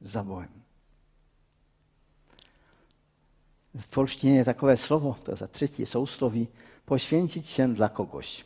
za 0.00 0.22
Bohem. 0.22 0.62
V 3.74 3.86
polštině 3.86 4.38
je 4.38 4.44
takové 4.44 4.76
slovo, 4.76 5.16
to 5.22 5.30
je 5.30 5.36
za 5.36 5.46
třetí 5.46 5.86
sousloví, 5.86 6.48
poświęcić 6.84 7.46
się 7.46 7.74
dla 7.74 7.88
kogoś. 7.88 8.44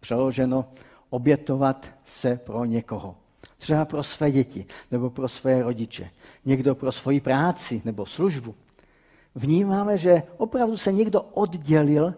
Přeloženo 0.00 0.64
obětovat 1.10 1.90
se 2.04 2.36
pro 2.36 2.64
někoho. 2.64 3.21
Třeba 3.62 3.84
pro 3.84 4.02
své 4.02 4.30
děti 4.30 4.66
nebo 4.90 5.10
pro 5.10 5.28
své 5.28 5.62
rodiče. 5.62 6.10
Někdo 6.44 6.74
pro 6.74 6.92
svoji 6.92 7.20
práci 7.20 7.82
nebo 7.84 8.06
službu. 8.06 8.54
Vnímáme, 9.34 9.98
že 9.98 10.22
opravdu 10.36 10.76
se 10.76 10.92
někdo 10.92 11.22
oddělil 11.22 12.14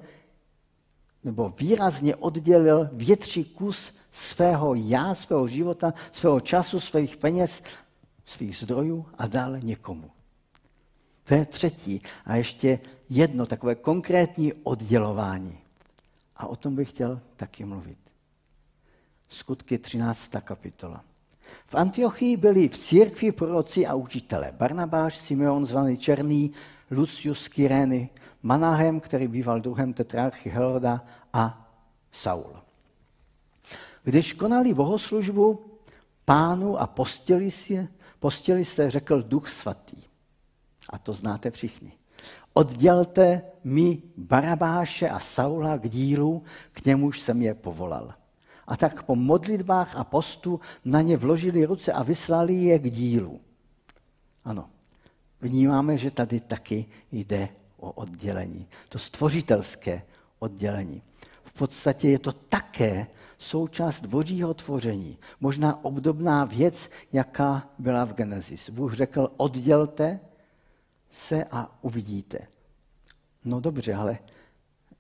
nebo 1.25 1.53
výrazně 1.59 2.17
oddělil 2.17 2.89
větší 2.93 3.45
kus 3.45 3.95
svého 4.13 4.75
já, 4.75 5.15
svého 5.15 5.49
života, 5.49 5.95
svého 6.13 6.41
času, 6.41 6.81
svých 6.81 7.17
peněz, 7.17 7.63
svých 8.25 8.57
zdrojů 8.57 9.07
a 9.19 9.27
dal 9.27 9.59
někomu. 9.59 10.11
To 11.25 11.35
je 11.35 11.47
třetí. 11.47 12.01
A 12.25 12.37
ještě 12.37 12.79
jedno 13.11 13.47
takové 13.47 13.75
konkrétní 13.75 14.53
oddělování. 14.53 15.59
A 16.37 16.47
o 16.47 16.57
tom 16.57 16.75
bych 16.75 16.89
chtěl 16.89 17.21
taky 17.37 17.65
mluvit. 17.65 17.99
Skutky 19.29 19.79
13. 19.79 20.31
kapitola. 20.45 21.05
V 21.67 21.75
Antiochii 21.75 22.37
byli 22.37 22.69
v 22.69 22.79
církvi 22.79 23.33
proroci 23.33 23.87
a 23.87 23.95
učitele. 23.95 24.53
Barnabáš, 24.53 25.19
Simeon 25.19 25.67
zvaný 25.67 25.97
Černý, 25.97 26.53
Lucius 26.91 27.49
Kyreny, 27.49 28.11
Manahem, 28.43 29.01
který 29.01 29.29
býval 29.29 29.61
druhem 29.61 29.93
tetrarchy 29.93 30.51
Heroda 30.51 31.05
a 31.33 31.71
Saul. 32.13 32.57
Když 34.03 34.33
konali 34.33 34.75
bohoslužbu 34.75 35.79
pánu 36.25 36.81
a 36.81 36.87
postili, 36.87 37.51
si, 37.51 37.89
postili 38.19 38.65
se, 38.65 38.91
řekl 38.91 39.23
duch 39.23 39.49
svatý. 39.49 39.97
A 40.91 40.99
to 40.99 41.13
znáte 41.13 41.51
všichni. 41.51 41.93
Oddělte 42.53 43.43
mi 43.65 44.03
Barabáše 44.17 45.09
a 45.09 45.21
Saula 45.21 45.79
k 45.79 45.89
dílu, 45.89 46.43
k 46.73 46.85
němuž 46.85 47.21
jsem 47.21 47.43
je 47.43 47.55
povolal. 47.55 48.15
A 48.67 48.77
tak 48.77 49.03
po 49.03 49.17
modlitbách 49.17 49.97
a 49.97 50.05
postu 50.05 50.61
na 50.85 51.01
ně 51.01 51.17
vložili 51.17 51.65
ruce 51.65 51.93
a 51.93 52.03
vyslali 52.03 52.55
je 52.55 52.79
k 52.79 52.91
dílu. 52.91 53.41
Ano, 54.45 54.71
vnímáme, 55.41 55.99
že 55.99 56.11
tady 56.11 56.41
taky 56.41 56.87
jde 57.13 57.49
o 57.77 57.93
oddělení. 57.93 58.67
To 58.89 58.99
stvořitelské 58.99 60.03
oddělení. 60.39 61.03
V 61.45 61.53
podstatě 61.53 62.09
je 62.09 62.19
to 62.19 62.33
také 62.33 63.07
součást 63.39 64.07
božího 64.07 64.55
tvoření. 64.55 65.19
Možná 65.41 65.85
obdobná 65.85 66.45
věc, 66.45 66.91
jaká 67.13 67.69
byla 67.79 68.05
v 68.05 68.15
Genesis. 68.15 68.71
Bůh 68.71 68.95
řekl, 68.95 69.33
oddělte 69.37 70.21
se 71.11 71.45
a 71.45 71.79
uvidíte. 71.83 72.39
No 73.45 73.61
dobře, 73.61 73.95
ale 73.95 74.19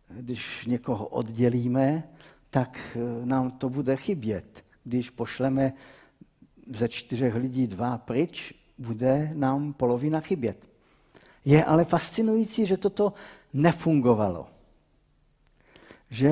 když 0.08 0.66
někoho 0.66 1.06
oddělíme, 1.06 2.02
tak 2.54 2.78
eh, 2.96 3.26
nám 3.26 3.50
to 3.50 3.68
bude 3.68 3.96
chybět. 3.96 4.64
Když 4.84 5.10
pošleme 5.10 5.72
ze 6.70 6.88
čtyřech 6.88 7.34
lidí 7.34 7.66
dva 7.66 7.98
pryč, 7.98 8.54
bude 8.78 9.30
nám 9.34 9.72
polovina 9.72 10.20
chybět. 10.20 10.66
Je 11.44 11.64
ale 11.64 11.84
fascinující, 11.84 12.66
že 12.66 12.76
toto 12.76 13.12
nefungovalo. 13.52 14.46
Že 16.10 16.30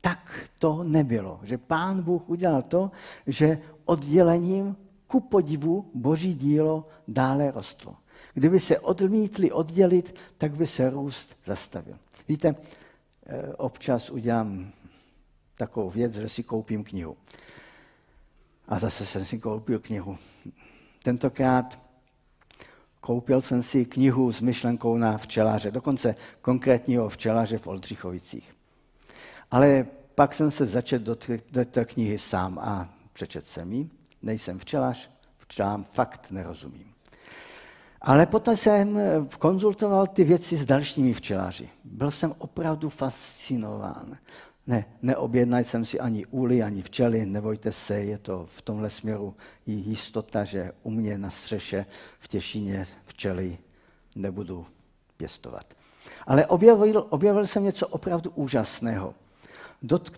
tak 0.00 0.48
to 0.58 0.82
nebylo. 0.82 1.40
Že 1.42 1.58
pán 1.58 2.02
Bůh 2.02 2.28
udělal 2.28 2.62
to, 2.62 2.90
že 3.26 3.60
oddělením 3.84 4.76
ku 5.06 5.20
podivu 5.20 5.90
boží 5.94 6.34
dílo 6.34 6.88
dále 7.08 7.50
rostlo. 7.50 7.96
Kdyby 8.34 8.60
se 8.60 8.78
odmítli 8.78 9.52
oddělit, 9.52 10.14
tak 10.38 10.56
by 10.56 10.66
se 10.66 10.90
růst 10.90 11.36
zastavil. 11.44 11.98
Víte, 12.28 12.54
eh, 13.26 13.54
občas 13.54 14.10
udělám 14.10 14.72
takovou 15.56 15.90
věc, 15.90 16.14
že 16.14 16.28
si 16.28 16.42
koupím 16.42 16.84
knihu. 16.84 17.16
A 18.68 18.78
zase 18.78 19.06
jsem 19.06 19.24
si 19.24 19.38
koupil 19.38 19.78
knihu. 19.78 20.18
Tentokrát 21.02 21.78
koupil 23.00 23.42
jsem 23.42 23.62
si 23.62 23.84
knihu 23.84 24.32
s 24.32 24.40
myšlenkou 24.40 24.96
na 24.96 25.18
včelaře, 25.18 25.70
dokonce 25.70 26.14
konkrétního 26.40 27.08
včelaře 27.08 27.58
v 27.58 27.66
Oldřichovicích. 27.66 28.54
Ale 29.50 29.86
pak 30.14 30.34
jsem 30.34 30.50
se 30.50 30.66
začet 30.66 31.02
do, 31.02 31.16
té 31.64 31.84
knihy 31.84 32.18
sám 32.18 32.58
a 32.58 32.88
přečet 33.12 33.46
jsem 33.46 33.72
ji. 33.72 33.90
Nejsem 34.22 34.58
včelař, 34.58 35.10
včelám 35.38 35.84
fakt 35.84 36.30
nerozumím. 36.30 36.92
Ale 38.00 38.26
poté 38.26 38.56
jsem 38.56 39.00
konzultoval 39.38 40.06
ty 40.06 40.24
věci 40.24 40.56
s 40.56 40.66
dalšími 40.66 41.12
včelaři. 41.12 41.68
Byl 41.84 42.10
jsem 42.10 42.34
opravdu 42.38 42.88
fascinován. 42.88 44.16
Ne, 44.66 44.84
neobjednaj 45.02 45.64
jsem 45.64 45.84
si 45.84 46.00
ani 46.00 46.26
úly, 46.26 46.62
ani 46.62 46.82
včely, 46.82 47.26
nebojte 47.26 47.72
se, 47.72 47.94
je 47.94 48.18
to 48.18 48.46
v 48.50 48.62
tomhle 48.62 48.90
směru 48.90 49.34
jistota, 49.66 50.44
že 50.44 50.72
u 50.82 50.90
mě 50.90 51.18
na 51.18 51.30
střeše 51.30 51.86
v 52.18 52.28
Těšíně 52.28 52.86
včely 53.04 53.58
nebudu 54.14 54.66
pěstovat. 55.16 55.74
Ale 56.26 56.46
objevil, 56.46 57.06
objevil 57.10 57.46
jsem 57.46 57.64
něco 57.64 57.88
opravdu 57.88 58.30
úžasného. 58.30 59.14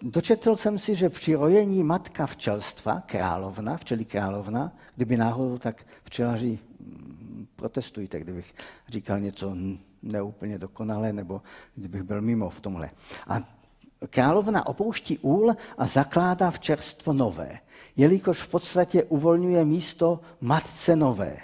Dočetl 0.03 0.57
jsem 0.57 0.79
si, 0.79 0.95
že 0.95 1.11
při 1.11 1.35
rojení 1.35 1.83
matka 1.83 2.27
včelstva, 2.27 3.03
královna, 3.07 3.77
včely 3.77 4.05
královna, 4.05 4.73
kdyby 4.97 5.17
náhodou, 5.17 5.59
tak 5.59 5.87
včelaři 6.05 6.59
mm, 6.81 7.47
protestujte, 7.57 8.21
kdybych 8.21 8.55
říkal 8.89 9.21
něco 9.21 9.57
neúplně 10.03 10.59
dokonalé, 10.59 11.13
nebo 11.13 11.43
kdybych 11.75 12.03
byl 12.03 12.21
mimo 12.21 12.51
v 12.51 12.61
tomhle. 12.61 12.91
A 13.27 13.58
královna 14.07 14.67
opouští 14.67 15.19
úl 15.19 15.55
a 15.79 15.87
zakládá 15.87 16.51
v 16.51 16.59
čerstvo 16.59 17.13
nové, 17.13 17.59
jelikož 17.97 18.39
v 18.43 18.49
podstatě 18.49 19.05
uvolňuje 19.05 19.65
místo 19.65 20.21
matce 20.41 20.97
nové. 20.97 21.37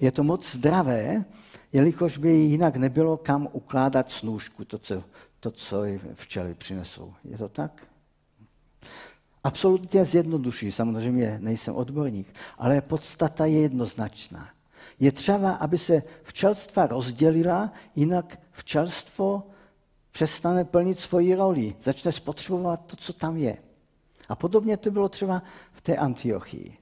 Je 0.00 0.12
to 0.12 0.22
moc 0.22 0.52
zdravé, 0.52 1.24
jelikož 1.72 2.18
by 2.18 2.30
jinak 2.30 2.76
nebylo 2.76 3.16
kam 3.16 3.48
ukládat 3.52 4.10
snůžku, 4.10 4.64
to, 4.64 4.78
co 4.78 5.02
to, 5.40 5.50
co 5.50 5.82
včely 6.14 6.54
přinesou. 6.54 7.14
Je 7.24 7.38
to 7.38 7.48
tak? 7.48 7.86
Absolutně 9.44 10.04
zjednoduší, 10.04 10.72
samozřejmě 10.72 11.38
nejsem 11.40 11.76
odborník, 11.76 12.34
ale 12.58 12.80
podstata 12.80 13.46
je 13.46 13.60
jednoznačná. 13.60 14.48
Je 15.00 15.12
třeba, 15.12 15.52
aby 15.52 15.78
se 15.78 16.02
včelstva 16.22 16.86
rozdělila, 16.86 17.72
jinak 17.96 18.38
včelstvo 18.52 19.42
přestane 20.14 20.64
plnit 20.64 20.98
svoji 20.98 21.34
roli, 21.34 21.74
začne 21.80 22.12
spotřebovat 22.12 22.80
to, 22.86 22.96
co 22.96 23.12
tam 23.12 23.36
je. 23.36 23.56
A 24.28 24.34
podobně 24.34 24.76
to 24.76 24.90
bylo 24.90 25.08
třeba 25.08 25.42
v 25.72 25.80
té 25.80 25.96
Antiochii. 25.96 26.76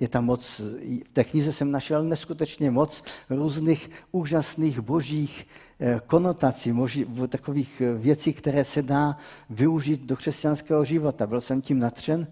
je 0.00 0.08
tam 0.08 0.24
moc, 0.24 0.60
v 1.08 1.12
té 1.12 1.24
knize 1.24 1.52
jsem 1.52 1.70
našel 1.70 2.04
neskutečně 2.04 2.70
moc 2.70 3.04
různých 3.30 3.90
úžasných 4.12 4.80
božích 4.80 5.46
eh, 5.80 6.00
konotací, 6.06 6.72
moží, 6.72 7.06
takových 7.28 7.80
eh, 7.80 7.92
věcí, 7.92 8.32
které 8.32 8.64
se 8.64 8.82
dá 8.82 9.16
využít 9.50 10.00
do 10.06 10.16
křesťanského 10.16 10.84
života. 10.84 11.26
Byl 11.26 11.40
jsem 11.40 11.62
tím 11.62 11.78
natřen 11.78 12.26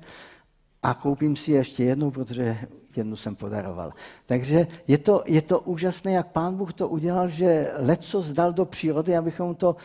a 0.83 0.95
koupím 0.95 1.37
si 1.37 1.53
ještě 1.53 1.85
jednu, 1.85 2.11
protože 2.11 2.59
jednu 2.97 3.17
jsem 3.17 3.37
podaroval. 3.37 3.93
Takže 4.27 4.67
je 4.89 4.99
to, 4.99 5.23
je 5.27 5.43
to 5.43 5.61
úžasné, 5.61 6.13
jak 6.13 6.33
pán 6.33 6.57
Bůh 6.57 6.73
to 6.73 6.89
udělal, 6.89 7.29
že 7.29 7.73
leco 7.77 8.23
zdal 8.23 8.53
do 8.53 8.65
přírody, 8.65 9.17
abychom 9.17 9.55
to 9.55 9.77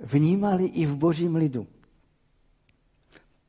vnímali 0.00 0.64
i 0.64 0.86
v 0.86 0.96
božím 0.96 1.36
lidu. 1.36 1.66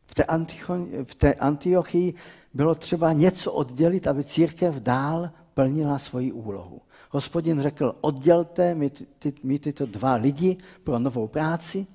V 0.05 1.15
té, 1.15 1.33
Antiochii 1.33 2.13
bylo 2.53 2.75
třeba 2.75 3.13
něco 3.13 3.53
oddělit, 3.53 4.07
aby 4.07 4.23
církev 4.23 4.75
dál 4.75 5.29
plnila 5.53 5.99
svoji 5.99 6.31
úlohu. 6.31 6.81
Hospodin 7.09 7.61
řekl, 7.61 7.95
oddělte 8.01 8.75
mi, 8.75 8.89
ty, 8.89 9.33
mi 9.43 9.59
tyto 9.59 9.85
dva 9.85 10.13
lidi 10.13 10.57
pro 10.83 10.99
novou 10.99 11.27
práci. 11.27 11.87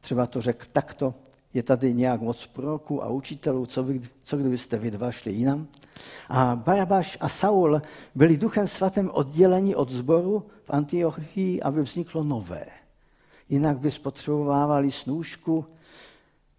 Třeba 0.00 0.26
to 0.26 0.40
řekl 0.40 0.66
takto, 0.72 1.14
je 1.54 1.62
tady 1.62 1.94
nějak 1.94 2.20
moc 2.20 2.46
proroků 2.46 3.02
a 3.02 3.08
učitelů, 3.08 3.66
co, 3.66 3.82
by, 3.82 4.00
co 4.24 4.36
kdybyste 4.36 4.78
vy 4.78 4.90
dva 4.90 5.12
šli 5.12 5.32
jinam. 5.32 5.68
A 6.28 6.56
Barabáš 6.56 7.18
a 7.20 7.28
Saul 7.28 7.82
byli 8.14 8.36
duchem 8.36 8.68
svatým 8.68 9.10
odděleni 9.10 9.74
od 9.74 9.90
zboru 9.90 10.46
v 10.64 10.70
Antiochii, 10.70 11.62
aby 11.62 11.82
vzniklo 11.82 12.24
nové. 12.24 12.66
Jinak 13.48 13.78
by 13.78 13.90
spotřebovávali 13.90 14.90
snůžku 14.90 15.66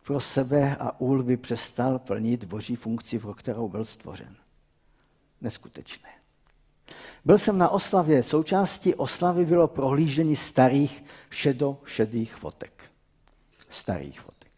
pro 0.03 0.19
sebe 0.19 0.75
a 0.79 0.99
úl 0.99 1.23
by 1.23 1.37
přestal 1.37 1.99
plnit 1.99 2.43
boží 2.43 2.75
funkci, 2.75 3.19
pro 3.19 3.33
kterou 3.33 3.67
byl 3.67 3.85
stvořen. 3.85 4.35
Neskutečné. 5.41 6.09
Byl 7.25 7.37
jsem 7.37 7.57
na 7.57 7.69
oslavě. 7.69 8.23
Součástí 8.23 8.95
oslavy 8.95 9.45
bylo 9.45 9.67
prohlížení 9.67 10.35
starých 10.35 11.03
šedo-šedých 11.29 12.35
fotek. 12.35 12.83
Starých 13.69 14.19
fotek. 14.19 14.51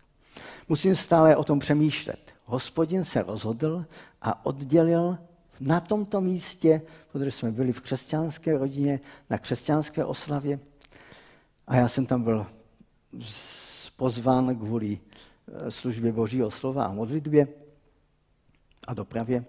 Musím 0.70 0.96
stále 0.96 1.36
o 1.36 1.44
tom 1.44 1.60
přemýšlet. 1.60 2.27
Hospodin 2.50 3.04
se 3.04 3.22
rozhodl 3.22 3.86
a 4.22 4.46
oddělil 4.46 5.18
na 5.60 5.80
tomto 5.80 6.22
místě, 6.22 6.82
protože 7.12 7.32
jsme 7.32 7.52
byli 7.52 7.74
v 7.74 7.82
křesťanské 7.82 8.58
rodině, 8.58 9.00
na 9.30 9.38
křesťanské 9.38 10.06
oslavě. 10.06 10.60
A 11.68 11.76
já 11.76 11.88
jsem 11.88 12.06
tam 12.06 12.24
byl 12.24 12.46
pozván 13.98 14.56
kvůli 14.56 15.00
Eh, 15.48 15.72
službě 15.72 16.12
Božího 16.12 16.52
slova 16.52 16.84
a 16.84 16.92
modlitbě 16.92 17.48
a 18.88 18.94
dopravě. 18.94 19.46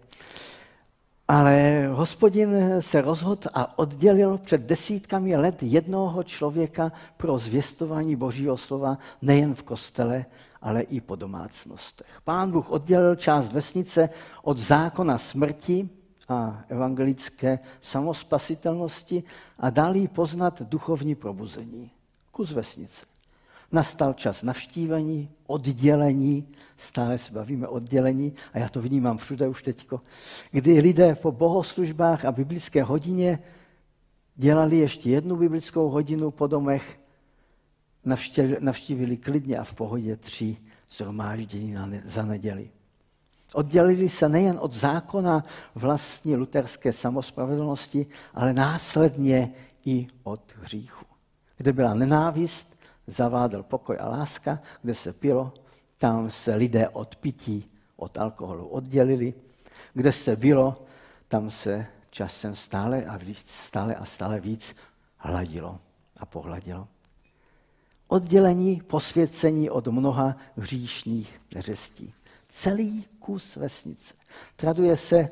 Ale 1.28 1.87
hospodin 1.92 2.52
se 2.80 3.00
rozhodl 3.00 3.48
a 3.54 3.78
oddělil 3.78 4.38
před 4.38 4.61
desítkami 4.61 5.37
let 5.37 5.62
jednoho 5.62 6.22
člověka 6.22 6.92
pro 7.16 7.38
zvěstování 7.38 8.16
Božího 8.16 8.56
slova 8.56 8.98
nejen 9.22 9.54
v 9.54 9.62
kostele, 9.62 10.24
ale 10.62 10.83
i 10.83 11.01
po 11.01 11.16
domácnostech. 11.16 12.21
Pán 12.25 12.51
Bůh 12.51 12.71
oddělil 12.71 13.16
část 13.16 13.53
vesnice 13.53 14.11
od 14.42 14.59
zákona 14.59 15.18
smrti 15.18 15.88
a 16.29 16.64
evangelické 16.68 17.59
samospasitelnosti 17.81 19.23
a 19.59 19.71
dal 19.71 19.97
jí 19.97 20.09
poznat 20.09 20.62
duchovní 20.62 21.14
probuzení. 21.14 21.90
Kus 22.31 22.53
vesnice. 22.53 23.07
Nastal 23.73 24.14
čas 24.14 24.42
navštívení, 24.42 25.31
oddělení, 25.47 26.49
stále 26.77 27.18
se 27.18 27.33
bavíme 27.33 27.68
oddělení 27.68 28.33
a 28.53 28.59
já 28.59 28.68
to 28.68 28.83
vnímám 28.83 29.18
všude 29.18 29.49
už 29.49 29.62
teďko, 29.62 30.01
kdy 30.51 30.81
lidé 30.81 31.14
po 31.14 31.33
bohoslužbách 31.33 32.25
a 32.25 32.33
biblické 32.33 32.83
hodině 32.83 33.38
dělali 34.37 34.79
ještě 34.79 35.11
jednu 35.11 35.37
biblickou 35.37 35.88
hodinu 35.88 36.31
po 36.31 36.47
domech, 36.47 36.99
navštívili 38.61 39.16
klidně 39.16 39.59
a 39.59 39.64
v 39.64 39.75
pohodě 39.75 40.16
tři 40.16 40.57
zhromáždění 40.90 41.77
za 42.05 42.23
neděli. 42.23 42.71
Oddělili 43.55 44.09
se 44.09 44.29
nejen 44.29 44.59
od 44.61 44.73
zákona 44.73 45.44
vlastní 45.75 46.37
luterské 46.37 46.92
samospravedlnosti, 46.92 48.07
ale 48.35 48.53
následně 48.53 49.53
i 49.85 50.07
od 50.23 50.55
hříchu. 50.62 51.05
Kde 51.57 51.73
byla 51.73 51.94
nenávist, 51.94 52.79
zavádl 53.07 53.62
pokoj 53.62 53.97
a 54.01 54.09
láska, 54.09 54.61
kde 54.83 54.94
se 54.94 55.12
pilo, 55.12 55.53
tam 55.99 56.31
se 56.31 56.55
lidé 56.55 56.88
od 56.88 57.16
pití, 57.16 57.71
od 57.97 58.18
alkoholu 58.18 58.66
oddělili. 58.68 59.35
Kde 59.94 60.12
se 60.12 60.37
bylo, 60.37 60.87
tam 61.29 61.51
se 61.51 61.87
časem 62.11 62.57
stále 62.57 63.05
a, 63.05 63.16
víc, 63.16 63.51
stále 63.51 63.94
a 63.94 64.05
stále 64.05 64.40
víc 64.40 64.77
hladilo 65.16 65.79
a 66.16 66.27
pohladilo. 66.27 66.88
Oddělení, 68.09 68.83
posvěcení 68.87 69.71
od 69.71 69.88
mnoha 69.88 70.37
hříšných 70.57 71.40
neřestí. 71.55 72.14
Celý 72.49 73.05
kus 73.18 73.57
vesnice. 73.57 74.14
Traduje 74.57 74.97
se 74.97 75.29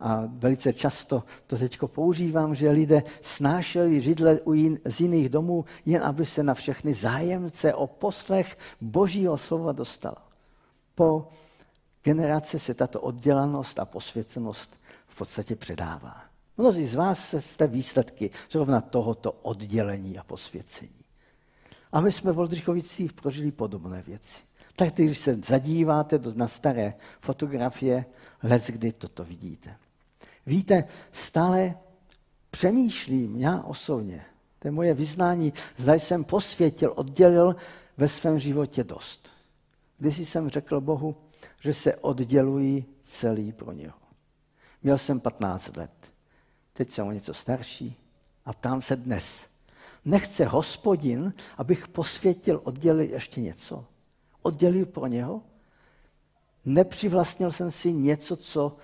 a 0.00 0.22
velice 0.26 0.72
často 0.72 1.22
to 1.46 1.58
teď 1.58 1.78
používám, 1.86 2.54
že 2.54 2.70
lidé 2.70 3.02
snášeli 3.22 4.00
židle 4.00 4.38
z 4.84 5.00
jiných 5.00 5.28
domů, 5.28 5.64
jen 5.86 6.02
aby 6.02 6.26
se 6.26 6.42
na 6.42 6.54
všechny 6.54 6.94
zájemce 6.94 7.74
o 7.74 7.86
poslech 7.86 8.58
božího 8.80 9.38
slova 9.38 9.72
dostalo. 9.72 10.16
Po 10.94 11.28
generaci 12.02 12.58
se 12.58 12.74
tato 12.74 13.00
oddělanost 13.00 13.78
a 13.78 13.84
posvěcenost 13.84 14.80
v 15.06 15.18
podstatě 15.18 15.56
předává. 15.56 16.22
Mnozí 16.58 16.86
z 16.86 16.94
vás 16.94 17.34
jste 17.38 17.66
výsledky 17.66 18.30
zrovna 18.50 18.80
tohoto 18.80 19.32
oddělení 19.32 20.18
a 20.18 20.24
posvěcení. 20.24 20.99
A 21.92 22.00
my 22.00 22.12
jsme 22.12 22.32
v 22.32 22.38
Oldřichovicích 22.38 23.12
prožili 23.12 23.52
podobné 23.52 24.02
věci. 24.02 24.38
Tak 24.76 24.94
když 24.94 25.18
se 25.18 25.34
zadíváte 25.46 26.20
na 26.34 26.48
staré 26.48 26.94
fotografie, 27.20 28.04
let 28.42 28.66
kdy 28.66 28.92
toto 28.92 29.24
vidíte. 29.24 29.76
Víte, 30.46 30.84
stále 31.12 31.74
přemýšlím, 32.50 33.36
já 33.36 33.60
osobně, 33.60 34.24
to 34.58 34.68
je 34.68 34.72
moje 34.72 34.94
vyznání, 34.94 35.52
zda 35.76 35.94
jsem 35.94 36.24
posvětil, 36.24 36.92
oddělil 36.96 37.56
ve 37.96 38.08
svém 38.08 38.38
životě 38.38 38.84
dost. 38.84 39.28
Když 39.98 40.28
jsem 40.28 40.48
řekl 40.48 40.80
Bohu, 40.80 41.16
že 41.60 41.74
se 41.74 41.96
oddělují 41.96 42.84
celý 43.02 43.52
pro 43.52 43.72
něho. 43.72 43.98
Měl 44.82 44.98
jsem 44.98 45.20
15 45.20 45.76
let, 45.76 46.12
teď 46.72 46.90
jsem 46.90 47.06
o 47.06 47.12
něco 47.12 47.34
starší 47.34 47.96
a 48.44 48.52
ptám 48.52 48.82
se 48.82 48.96
dnes. 48.96 49.49
Nechce 50.04 50.44
hospodin, 50.44 51.34
abych 51.58 51.88
posvětil, 51.88 52.60
oddělil 52.64 53.10
ještě 53.10 53.40
něco? 53.40 53.84
Oddělil 54.42 54.86
pro 54.86 55.06
něho? 55.06 55.42
Nepřivlastnil 56.64 57.52
jsem 57.52 57.70
si 57.70 57.92
něco, 57.92 58.36
co 58.36 58.76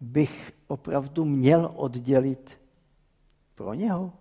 bych 0.00 0.52
opravdu 0.66 1.24
měl 1.24 1.72
oddělit 1.76 2.60
pro 3.54 3.74
něho? 3.74 4.12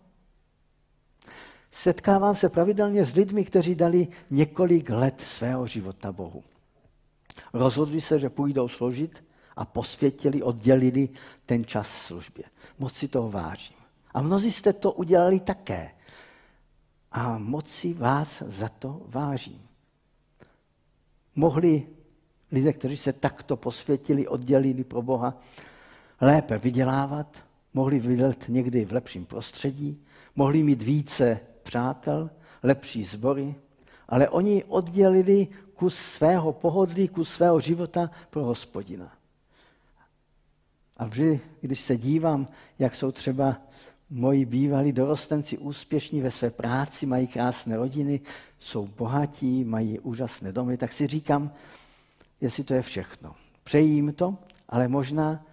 Setkávám 1.71 2.35
se 2.35 2.49
pravidelně 2.49 3.05
s 3.05 3.15
lidmi, 3.15 3.45
kteří 3.45 3.75
dali 3.75 4.07
několik 4.29 4.89
let 4.89 5.21
svého 5.21 5.67
života 5.67 6.11
Bohu. 6.11 6.43
Rozhodli 7.53 8.01
se, 8.01 8.19
že 8.19 8.29
půjdou 8.29 8.67
složit 8.67 9.23
a 9.55 9.65
posvětili, 9.65 10.43
oddělili 10.43 11.09
ten 11.45 11.65
čas 11.65 11.87
službě. 11.87 12.43
Moc 12.79 12.93
si 12.93 13.07
toho 13.07 13.31
vážím. 13.31 13.77
A 14.13 14.21
mnozí 14.21 14.51
jste 14.51 14.73
to 14.73 14.91
udělali 14.91 15.39
také. 15.39 15.91
A 17.12 17.38
moc 17.38 17.67
si 17.69 17.93
vás 17.93 18.41
za 18.41 18.69
to 18.69 19.02
vážím. 19.08 19.62
Mohli 21.36 21.88
lidé, 22.52 22.74
kteří 22.74 22.97
se 22.97 23.13
takto 23.13 23.58
posvětili, 23.58 24.28
oddělili 24.28 24.84
pro 24.84 25.02
Boha, 25.02 25.38
lépe 26.21 26.58
vydělávat, 26.58 27.43
mohli 27.74 28.00
vydělat 28.00 28.38
někdy 28.47 28.86
v 28.86 28.93
lepším 28.93 29.26
prostředí, 29.26 30.02
mohli 30.36 30.63
mít 30.63 30.82
více 30.82 31.39
přátel, 31.63 32.30
lepší 32.63 33.04
sbory, 33.04 33.56
ale 34.10 34.30
oni 34.30 34.63
oddělili 34.63 35.47
kus 35.74 35.95
svého 35.95 36.54
pohodlí, 36.54 37.08
kus 37.08 37.34
svého 37.34 37.60
života 37.60 38.12
pro 38.30 38.43
hospodina. 38.43 39.12
A 40.97 41.06
vždy, 41.06 41.39
když 41.62 41.82
se 41.82 41.97
dívám, 41.97 42.47
jak 42.80 42.95
jsou 42.95 43.12
třeba 43.12 43.58
moji 44.12 44.45
bývalí 44.45 44.91
dorostenci 44.91 45.58
úspěšní 45.58 46.21
ve 46.21 46.32
své 46.32 46.50
práci, 46.50 47.06
mají 47.06 47.28
krásné 47.28 47.78
rodiny, 47.78 48.21
jsou 48.60 48.88
bohatí, 48.88 49.63
mají 49.63 50.00
úžasné 50.00 50.52
domy, 50.52 50.78
tak 50.78 50.93
si 50.93 51.08
říkám, 51.08 51.52
jestli 52.41 52.63
to 52.63 52.74
je 52.74 52.82
všechno. 52.82 53.36
Přeji 53.63 53.89
jim 53.89 54.13
to, 54.13 54.38
ale 54.69 54.88
možná 54.88 55.45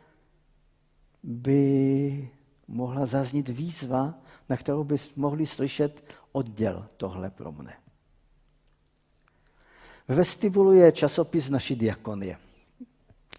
by 1.23 2.31
mohla 2.69 3.07
zaznít 3.07 3.49
výzva, 3.49 4.15
na 4.49 4.57
kterou 4.57 4.85
by 4.85 4.97
mohli 5.17 5.47
slyšet 5.47 6.05
odděl 6.33 6.87
tohle 6.97 7.31
pro 7.31 7.53
mne. 7.53 7.77
Ve 10.09 10.15
vestibulu 10.15 10.73
je 10.73 10.93
časopis 10.93 11.51
naší 11.51 11.77
diakonie. 11.77 12.39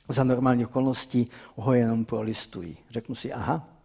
za 0.09 0.23
normální 0.23 0.65
okolností 0.65 1.29
ho 1.55 1.73
jenom 1.73 2.05
prolistují. 2.05 2.77
Řeknu 2.89 3.15
si, 3.15 3.33
aha, 3.33 3.78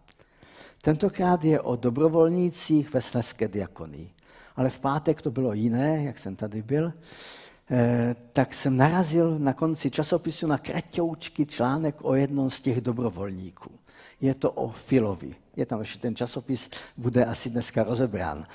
tentokrát 0.85 1.44
je 1.44 1.61
o 1.61 1.77
dobrovolnících 1.77 2.92
ve 2.92 3.01
Sleské 3.01 3.49
diakonii. 3.49 4.11
Ale 4.57 4.70
v 4.70 4.79
pátek 4.79 5.23
to 5.23 5.31
bylo 5.31 5.53
jiné, 5.53 6.05
jak 6.05 6.18
jsem 6.18 6.37
tady 6.37 6.62
byl. 6.62 6.92
Eh, 7.70 8.16
tak 8.33 8.55
jsem 8.55 8.77
narazil 8.77 9.38
na 9.38 9.53
konci 9.53 9.90
časopisu 9.90 10.47
na 10.47 10.59
kratoučký 10.59 11.47
článek 11.47 11.97
o 12.03 12.14
jednom 12.14 12.51
z 12.51 12.61
těch 12.61 12.81
dobrovolníků. 12.81 13.70
Je 14.20 14.35
to 14.35 14.53
o 14.53 14.68
Filovi. 14.68 15.35
Je 15.57 15.66
tam 15.66 15.81
ještě 15.81 15.99
ten 15.99 16.16
časopis, 16.16 16.70
bude 16.97 17.25
asi 17.25 17.51
dneska 17.51 17.83
rozebrán. 17.83 18.47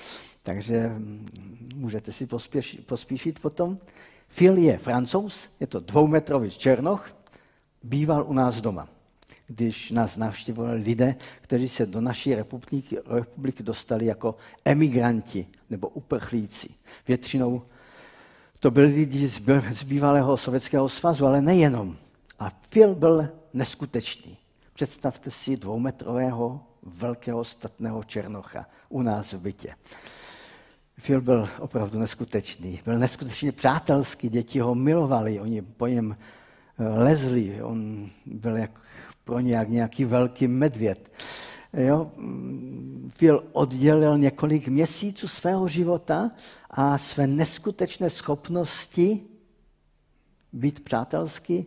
Takže 0.44 0.88
mm, 0.88 1.30
můžete 1.76 2.12
si 2.12 2.26
pospěšit, 2.26 2.88
pospíšit 2.88 3.40
potom. 3.40 3.78
Phil 4.36 4.58
je 4.58 4.78
francouz, 4.78 5.50
je 5.60 5.68
to 5.68 5.80
dvoumetrový 5.80 6.50
černoch, 6.50 7.10
býval 7.84 8.26
u 8.28 8.34
nás 8.34 8.62
doma, 8.62 8.88
když 9.50 9.92
nás 9.92 10.18
navštěvovali 10.18 10.82
lidé, 10.82 11.16
kteří 11.42 11.68
se 11.68 11.86
do 11.86 12.02
naší 12.02 12.36
republiky, 12.36 12.98
republiky 13.10 13.64
dostali 13.64 14.06
jako 14.06 14.36
emigranti 14.66 15.48
nebo 15.70 15.88
uprchlíci. 15.88 16.70
Většinou 17.08 17.62
to 18.60 18.72
byli 18.72 18.88
lidi 18.88 19.28
z 19.28 19.84
bývalého 19.84 20.38
Sovětského 20.38 20.90
svazu, 20.90 21.26
ale 21.26 21.42
nejenom. 21.42 21.98
A 22.40 22.50
Phil 22.70 22.96
byl 22.96 23.30
neskutečný. 23.54 24.38
Představte 24.74 25.32
si 25.32 25.58
dvoumetrového 25.58 26.60
velkého 26.84 27.44
statného 27.44 28.04
černocha 28.04 28.66
u 28.90 29.02
nás 29.02 29.34
v 29.34 29.40
bytě. 29.40 29.76
Phil 31.02 31.22
byl 31.22 31.50
opravdu 31.60 32.00
neskutečný. 32.00 32.82
Byl 32.86 33.00
neskutečně 33.00 33.52
přátelský, 33.52 34.30
děti 34.30 34.60
ho 34.60 34.76
milovali, 34.76 35.40
oni 35.40 35.62
po 35.62 35.88
něm 35.88 36.18
eh, 36.80 36.84
lezli, 36.84 37.62
on 37.64 38.10
byl 38.26 38.58
jak 38.58 38.82
pro 39.30 39.40
jak 39.40 39.70
nějaký 39.70 40.06
velký 40.06 40.48
medvěd. 40.48 41.12
Jo? 41.74 42.12
Phil 43.18 43.44
oddělil 43.52 44.18
několik 44.18 44.68
měsíců 44.68 45.28
svého 45.28 45.68
života 45.68 46.32
a 46.70 46.98
své 46.98 47.28
neskutečné 47.28 48.10
schopnosti 48.10 49.20
být 50.54 50.80
přátelský 50.80 51.66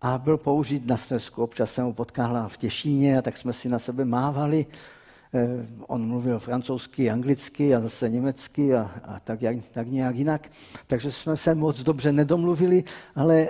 a 0.00 0.18
byl 0.18 0.38
použít 0.38 0.86
na 0.86 0.96
Slezsku. 0.96 1.42
Občas 1.42 1.72
jsem 1.72 1.84
ho 1.84 1.92
potkal 1.92 2.48
v 2.48 2.56
Těšíně 2.56 3.18
a 3.18 3.22
tak 3.22 3.36
jsme 3.36 3.52
si 3.52 3.68
na 3.68 3.78
sebe 3.78 4.04
mávali. 4.04 4.66
Eh, 5.34 5.66
on 5.86 6.06
mluvil 6.08 6.38
francouzsky, 6.38 7.10
anglicky 7.10 7.74
a 7.74 7.80
zase 7.80 8.08
německy 8.08 8.74
a, 8.74 8.90
a 9.04 9.20
tak, 9.20 9.42
jak, 9.42 9.56
tak 9.70 9.86
nějak 9.88 10.16
jinak. 10.16 10.50
Takže 10.86 11.12
jsme 11.12 11.36
se 11.36 11.54
moc 11.54 11.82
dobře 11.82 12.12
nedomluvili, 12.12 12.84
ale 13.14 13.48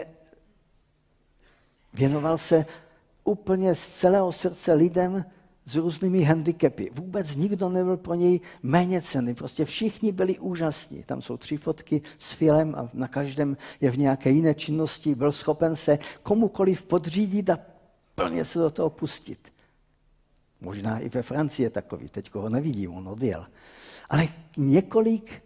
věnoval 1.94 2.38
se 2.38 2.66
úplně 3.24 3.74
z 3.74 3.88
celého 3.88 4.32
srdce 4.32 4.72
lidem, 4.72 5.24
s 5.64 5.76
různými 5.76 6.22
handicapy. 6.22 6.90
Vůbec 6.92 7.36
nikdo 7.36 7.68
nebyl 7.68 7.96
pro 7.96 8.14
něj 8.14 8.40
méně 8.62 9.02
cený. 9.02 9.34
Prostě 9.34 9.64
všichni 9.64 10.12
byli 10.12 10.38
úžasní. 10.38 11.02
Tam 11.02 11.22
jsou 11.22 11.36
tři 11.36 11.56
fotky 11.56 12.02
s 12.18 12.32
filem 12.32 12.74
a 12.74 12.88
na 12.94 13.08
každém 13.08 13.56
je 13.80 13.90
v 13.90 13.98
nějaké 13.98 14.30
jiné 14.30 14.54
činnosti. 14.54 15.14
Byl 15.14 15.32
schopen 15.32 15.76
se 15.76 15.98
komukoliv 16.22 16.82
podřídit 16.82 17.50
a 17.50 17.58
plně 18.14 18.44
se 18.44 18.58
do 18.58 18.70
toho 18.70 18.90
pustit. 18.90 19.52
Možná 20.60 20.98
i 20.98 21.08
ve 21.08 21.22
Francii 21.22 21.66
je 21.66 21.70
takový, 21.70 22.08
teď 22.08 22.34
ho 22.34 22.48
nevidím, 22.48 22.94
on 22.94 23.08
odjel. 23.08 23.46
Ale 24.08 24.28
několik 24.56 25.42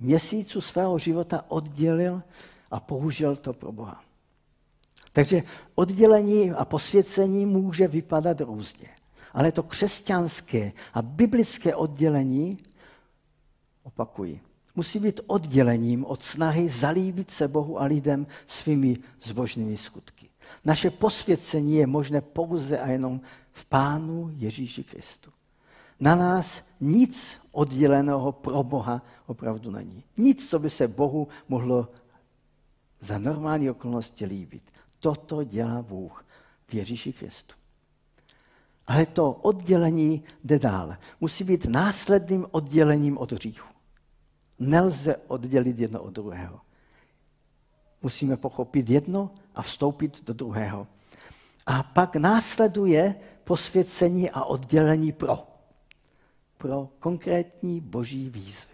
měsíců 0.00 0.60
svého 0.60 0.98
života 0.98 1.44
oddělil 1.48 2.22
a 2.70 2.80
použil 2.80 3.36
to 3.36 3.52
pro 3.52 3.72
Boha. 3.72 4.02
Takže 5.12 5.42
oddělení 5.74 6.50
a 6.50 6.64
posvěcení 6.64 7.46
může 7.46 7.88
vypadat 7.88 8.40
různě. 8.40 8.88
Ale 9.32 9.52
to 9.52 9.62
křesťanské 9.62 10.72
a 10.94 11.02
biblické 11.02 11.74
oddělení, 11.74 12.56
opakuji, 13.82 14.40
musí 14.74 14.98
být 14.98 15.20
oddělením 15.26 16.04
od 16.04 16.22
snahy 16.22 16.68
zalíbit 16.68 17.30
se 17.30 17.48
Bohu 17.48 17.80
a 17.80 17.84
lidem 17.84 18.26
svými 18.46 18.96
zbožnými 19.22 19.76
skutky. 19.76 20.28
Naše 20.64 20.90
posvěcení 20.90 21.76
je 21.76 21.86
možné 21.86 22.20
pouze 22.20 22.78
a 22.78 22.88
jenom 22.88 23.20
v 23.52 23.64
Pánu 23.64 24.30
Ježíši 24.36 24.84
Kristu. 24.84 25.30
Na 26.00 26.14
nás 26.14 26.62
nic 26.80 27.38
odděleného 27.52 28.32
pro 28.32 28.62
Boha 28.62 29.02
opravdu 29.26 29.70
není. 29.70 30.04
Nic, 30.16 30.50
co 30.50 30.58
by 30.58 30.70
se 30.70 30.88
Bohu 30.88 31.28
mohlo 31.48 31.88
za 33.00 33.18
normální 33.18 33.70
okolnosti 33.70 34.24
líbit. 34.24 34.62
Toto 35.02 35.44
dělá 35.44 35.82
Bůh 35.82 36.24
v 36.68 36.74
Ježíši 36.74 37.12
Kristu. 37.12 37.54
Ale 38.86 39.06
to 39.06 39.32
oddělení 39.32 40.24
jde 40.44 40.58
dál. 40.58 40.96
Musí 41.20 41.44
být 41.44 41.66
následným 41.66 42.46
oddělením 42.50 43.18
od 43.18 43.32
hříchu. 43.32 43.68
Nelze 44.58 45.16
oddělit 45.16 45.78
jedno 45.78 46.02
od 46.02 46.10
druhého. 46.10 46.60
Musíme 48.02 48.36
pochopit 48.36 48.90
jedno 48.90 49.30
a 49.54 49.62
vstoupit 49.62 50.24
do 50.24 50.34
druhého. 50.34 50.86
A 51.66 51.82
pak 51.82 52.16
následuje 52.16 53.14
posvěcení 53.44 54.30
a 54.30 54.44
oddělení 54.44 55.12
pro. 55.12 55.38
Pro 56.58 56.88
konkrétní 56.98 57.80
boží 57.80 58.30
výzvy 58.30 58.71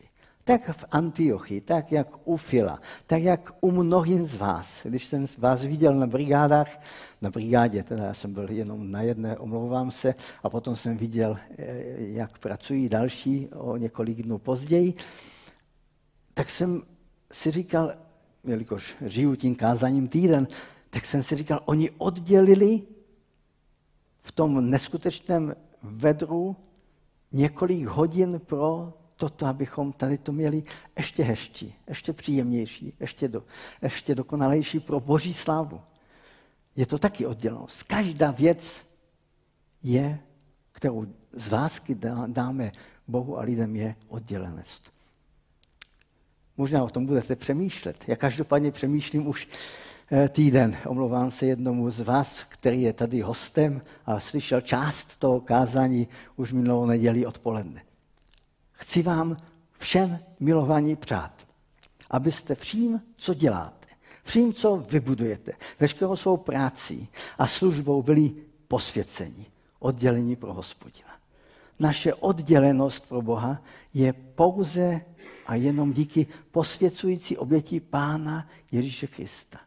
tak 0.48 0.76
v 0.76 0.84
Antiochii, 0.90 1.60
tak 1.60 1.92
jak 1.92 2.08
u 2.24 2.36
Fila, 2.36 2.80
tak 3.06 3.22
jak 3.22 3.52
u 3.60 3.70
mnohých 3.70 4.24
z 4.24 4.34
vás. 4.34 4.80
Když 4.84 5.04
jsem 5.04 5.26
vás 5.38 5.62
viděl 5.62 5.94
na 5.94 6.06
brigádách, 6.06 6.80
na 7.22 7.30
brigádě, 7.30 7.82
teda 7.82 8.04
já 8.04 8.14
jsem 8.14 8.34
byl 8.34 8.50
jenom 8.50 8.90
na 8.90 9.02
jedné, 9.02 9.38
omlouvám 9.38 9.90
se, 9.90 10.14
a 10.42 10.50
potom 10.50 10.76
jsem 10.76 10.96
viděl, 10.96 11.38
eh, 11.58 11.84
jak 11.98 12.38
pracují 12.38 12.88
další 12.88 13.48
o 13.48 13.76
několik 13.76 14.22
dnů 14.22 14.38
později, 14.38 14.94
tak 16.34 16.50
jsem 16.50 16.82
si 17.32 17.50
říkal, 17.50 17.92
jelikož 18.44 18.96
žiju 19.04 19.34
tím 19.36 19.54
kázaním 19.54 20.08
týden, 20.08 20.48
tak 20.90 21.04
jsem 21.04 21.22
si 21.22 21.36
říkal, 21.36 21.60
oni 21.64 21.90
oddělili 21.90 22.82
v 24.22 24.32
tom 24.32 24.70
neskutečném 24.70 25.56
vedru 25.82 26.56
několik 27.32 27.86
hodin 27.86 28.40
pro 28.46 28.92
toto, 29.18 29.46
abychom 29.46 29.92
tady 29.92 30.18
to 30.18 30.32
měli 30.32 30.62
ještě 30.96 31.22
hezčí, 31.22 31.74
ještě 31.88 32.12
příjemnější, 32.12 32.92
ještě, 33.00 33.28
do, 33.28 33.44
ještě 33.82 34.14
dokonalejší 34.14 34.80
pro 34.80 35.00
boží 35.00 35.34
slávu. 35.34 35.80
Je 36.76 36.86
to 36.86 36.98
taky 36.98 37.26
oddělenost. 37.26 37.82
Každá 37.82 38.30
věc 38.30 38.86
je, 39.82 40.18
kterou 40.72 41.06
z 41.32 41.52
lásky 41.52 41.98
dáme 42.26 42.72
Bohu 43.08 43.38
a 43.38 43.42
lidem, 43.42 43.76
je 43.76 43.94
oddělenost. 44.08 44.92
Možná 46.56 46.84
o 46.84 46.90
tom 46.90 47.06
budete 47.06 47.36
přemýšlet. 47.36 48.04
Já 48.06 48.16
každopádně 48.16 48.70
přemýšlím 48.70 49.26
už 49.26 49.48
eh, 50.12 50.28
týden. 50.28 50.76
Omlouvám 50.86 51.30
se 51.30 51.46
jednomu 51.46 51.90
z 51.90 52.00
vás, 52.00 52.44
který 52.44 52.82
je 52.82 52.92
tady 52.92 53.20
hostem 53.20 53.82
a 54.06 54.20
slyšel 54.20 54.60
část 54.60 55.18
toho 55.18 55.40
kázání 55.40 56.08
už 56.36 56.52
minulou 56.52 56.86
neděli 56.86 57.26
odpoledne. 57.26 57.87
Chci 58.78 59.02
vám 59.02 59.36
všem 59.78 60.18
milovaní 60.40 60.96
přát, 60.96 61.32
abyste 62.10 62.54
vším, 62.54 63.02
co 63.16 63.34
děláte, 63.34 63.88
vším, 64.24 64.52
co 64.52 64.76
vybudujete, 64.76 65.52
veškerou 65.80 66.16
svou 66.16 66.36
práci 66.36 67.08
a 67.38 67.46
službou 67.46 68.02
byli 68.02 68.32
posvěceni, 68.68 69.46
oddělení 69.78 70.36
pro 70.36 70.54
hospodina. 70.54 71.08
Naše 71.78 72.14
oddělenost 72.14 73.08
pro 73.08 73.22
Boha 73.22 73.62
je 73.94 74.12
pouze 74.12 75.00
a 75.46 75.54
jenom 75.54 75.92
díky 75.92 76.26
posvěcující 76.50 77.36
oběti 77.36 77.80
Pána 77.80 78.48
Ježíše 78.72 79.06
Krista. 79.06 79.58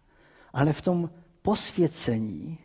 Ale 0.54 0.74
v 0.74 0.82
tom 0.82 1.10
posvěcení 1.42 2.58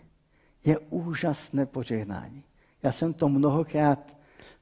je 0.65 0.79
úžasné 0.79 1.67
požehnání. 1.67 2.43
Já 2.83 2.93
jsem 2.93 3.15
to 3.15 3.29
mnohokrát 3.29 4.17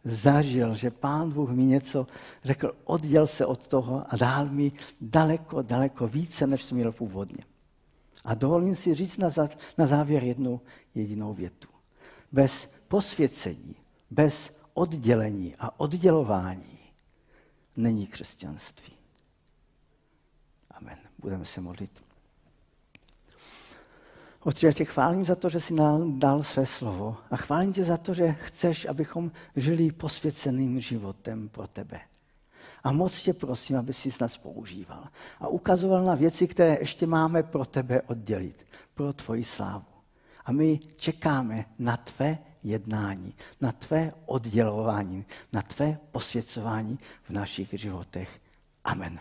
zažil, 0.05 0.75
že 0.75 0.91
pán 0.91 1.33
Bůh 1.33 1.51
mi 1.51 1.65
něco 1.65 2.07
řekl, 2.45 2.75
odděl 2.85 3.27
se 3.27 3.47
od 3.47 3.67
toho 3.67 4.05
a 4.09 4.17
dál 4.17 4.49
mi 4.49 4.73
daleko, 5.01 5.63
daleko 5.63 6.09
více, 6.09 6.47
než 6.47 6.63
jsem 6.63 6.77
měl 6.77 6.93
původně. 6.93 7.45
A 8.25 8.35
dovolím 8.35 8.77
si 8.77 8.95
říct 8.95 9.19
na, 9.19 9.31
na 9.79 9.87
závěr 9.87 10.25
jednu 10.25 10.61
jedinou 10.95 11.35
větu. 11.35 11.69
Bez 12.33 12.67
posvěcení, 12.89 13.77
bez 14.11 14.57
oddělení 14.75 15.55
a 15.59 15.81
oddělování 15.81 16.79
není 17.77 18.07
křesťanství. 18.07 18.93
Amen. 20.71 20.99
Budeme 21.19 21.45
se 21.45 21.61
modlit. 21.61 22.14
Otče, 24.45 24.67
já 24.67 24.73
tě 24.73 24.85
chválím 24.85 25.25
za 25.25 25.35
to, 25.35 25.49
že 25.49 25.61
jsi 25.61 25.75
nám 25.75 26.19
dal 26.19 26.43
své 26.43 26.67
slovo 26.67 27.17
a 27.31 27.37
chválím 27.37 27.73
tě 27.73 27.85
za 27.85 27.97
to, 27.97 28.15
že 28.15 28.33
chceš, 28.33 28.87
abychom 28.87 29.33
žili 29.57 29.93
posvěceným 29.93 30.81
životem 30.81 31.49
pro 31.49 31.67
tebe. 31.67 32.01
A 32.85 32.93
moc 32.93 33.23
tě 33.23 33.33
prosím, 33.33 33.77
aby 33.77 33.93
jsi 33.93 34.11
nás 34.21 34.39
používal 34.39 35.09
a 35.41 35.49
ukazoval 35.49 36.05
na 36.05 36.15
věci, 36.15 36.49
které 36.49 36.77
ještě 36.81 37.07
máme 37.07 37.43
pro 37.43 37.65
tebe 37.65 38.03
oddělit. 38.03 38.67
pro 38.95 39.13
tvoji 39.13 39.45
slávu. 39.45 39.85
A 40.45 40.53
my 40.53 40.81
čekáme 40.97 41.65
na 41.79 41.97
tvé 41.97 42.39
jednání, 42.63 43.35
na 43.61 43.73
tvé 43.73 44.13
oddělování, 44.27 45.25
na 45.53 45.63
tvé 45.63 45.99
posvěcování 46.13 46.99
v 47.23 47.31
našich 47.31 47.69
životech. 47.73 48.41
Amen. 48.85 49.21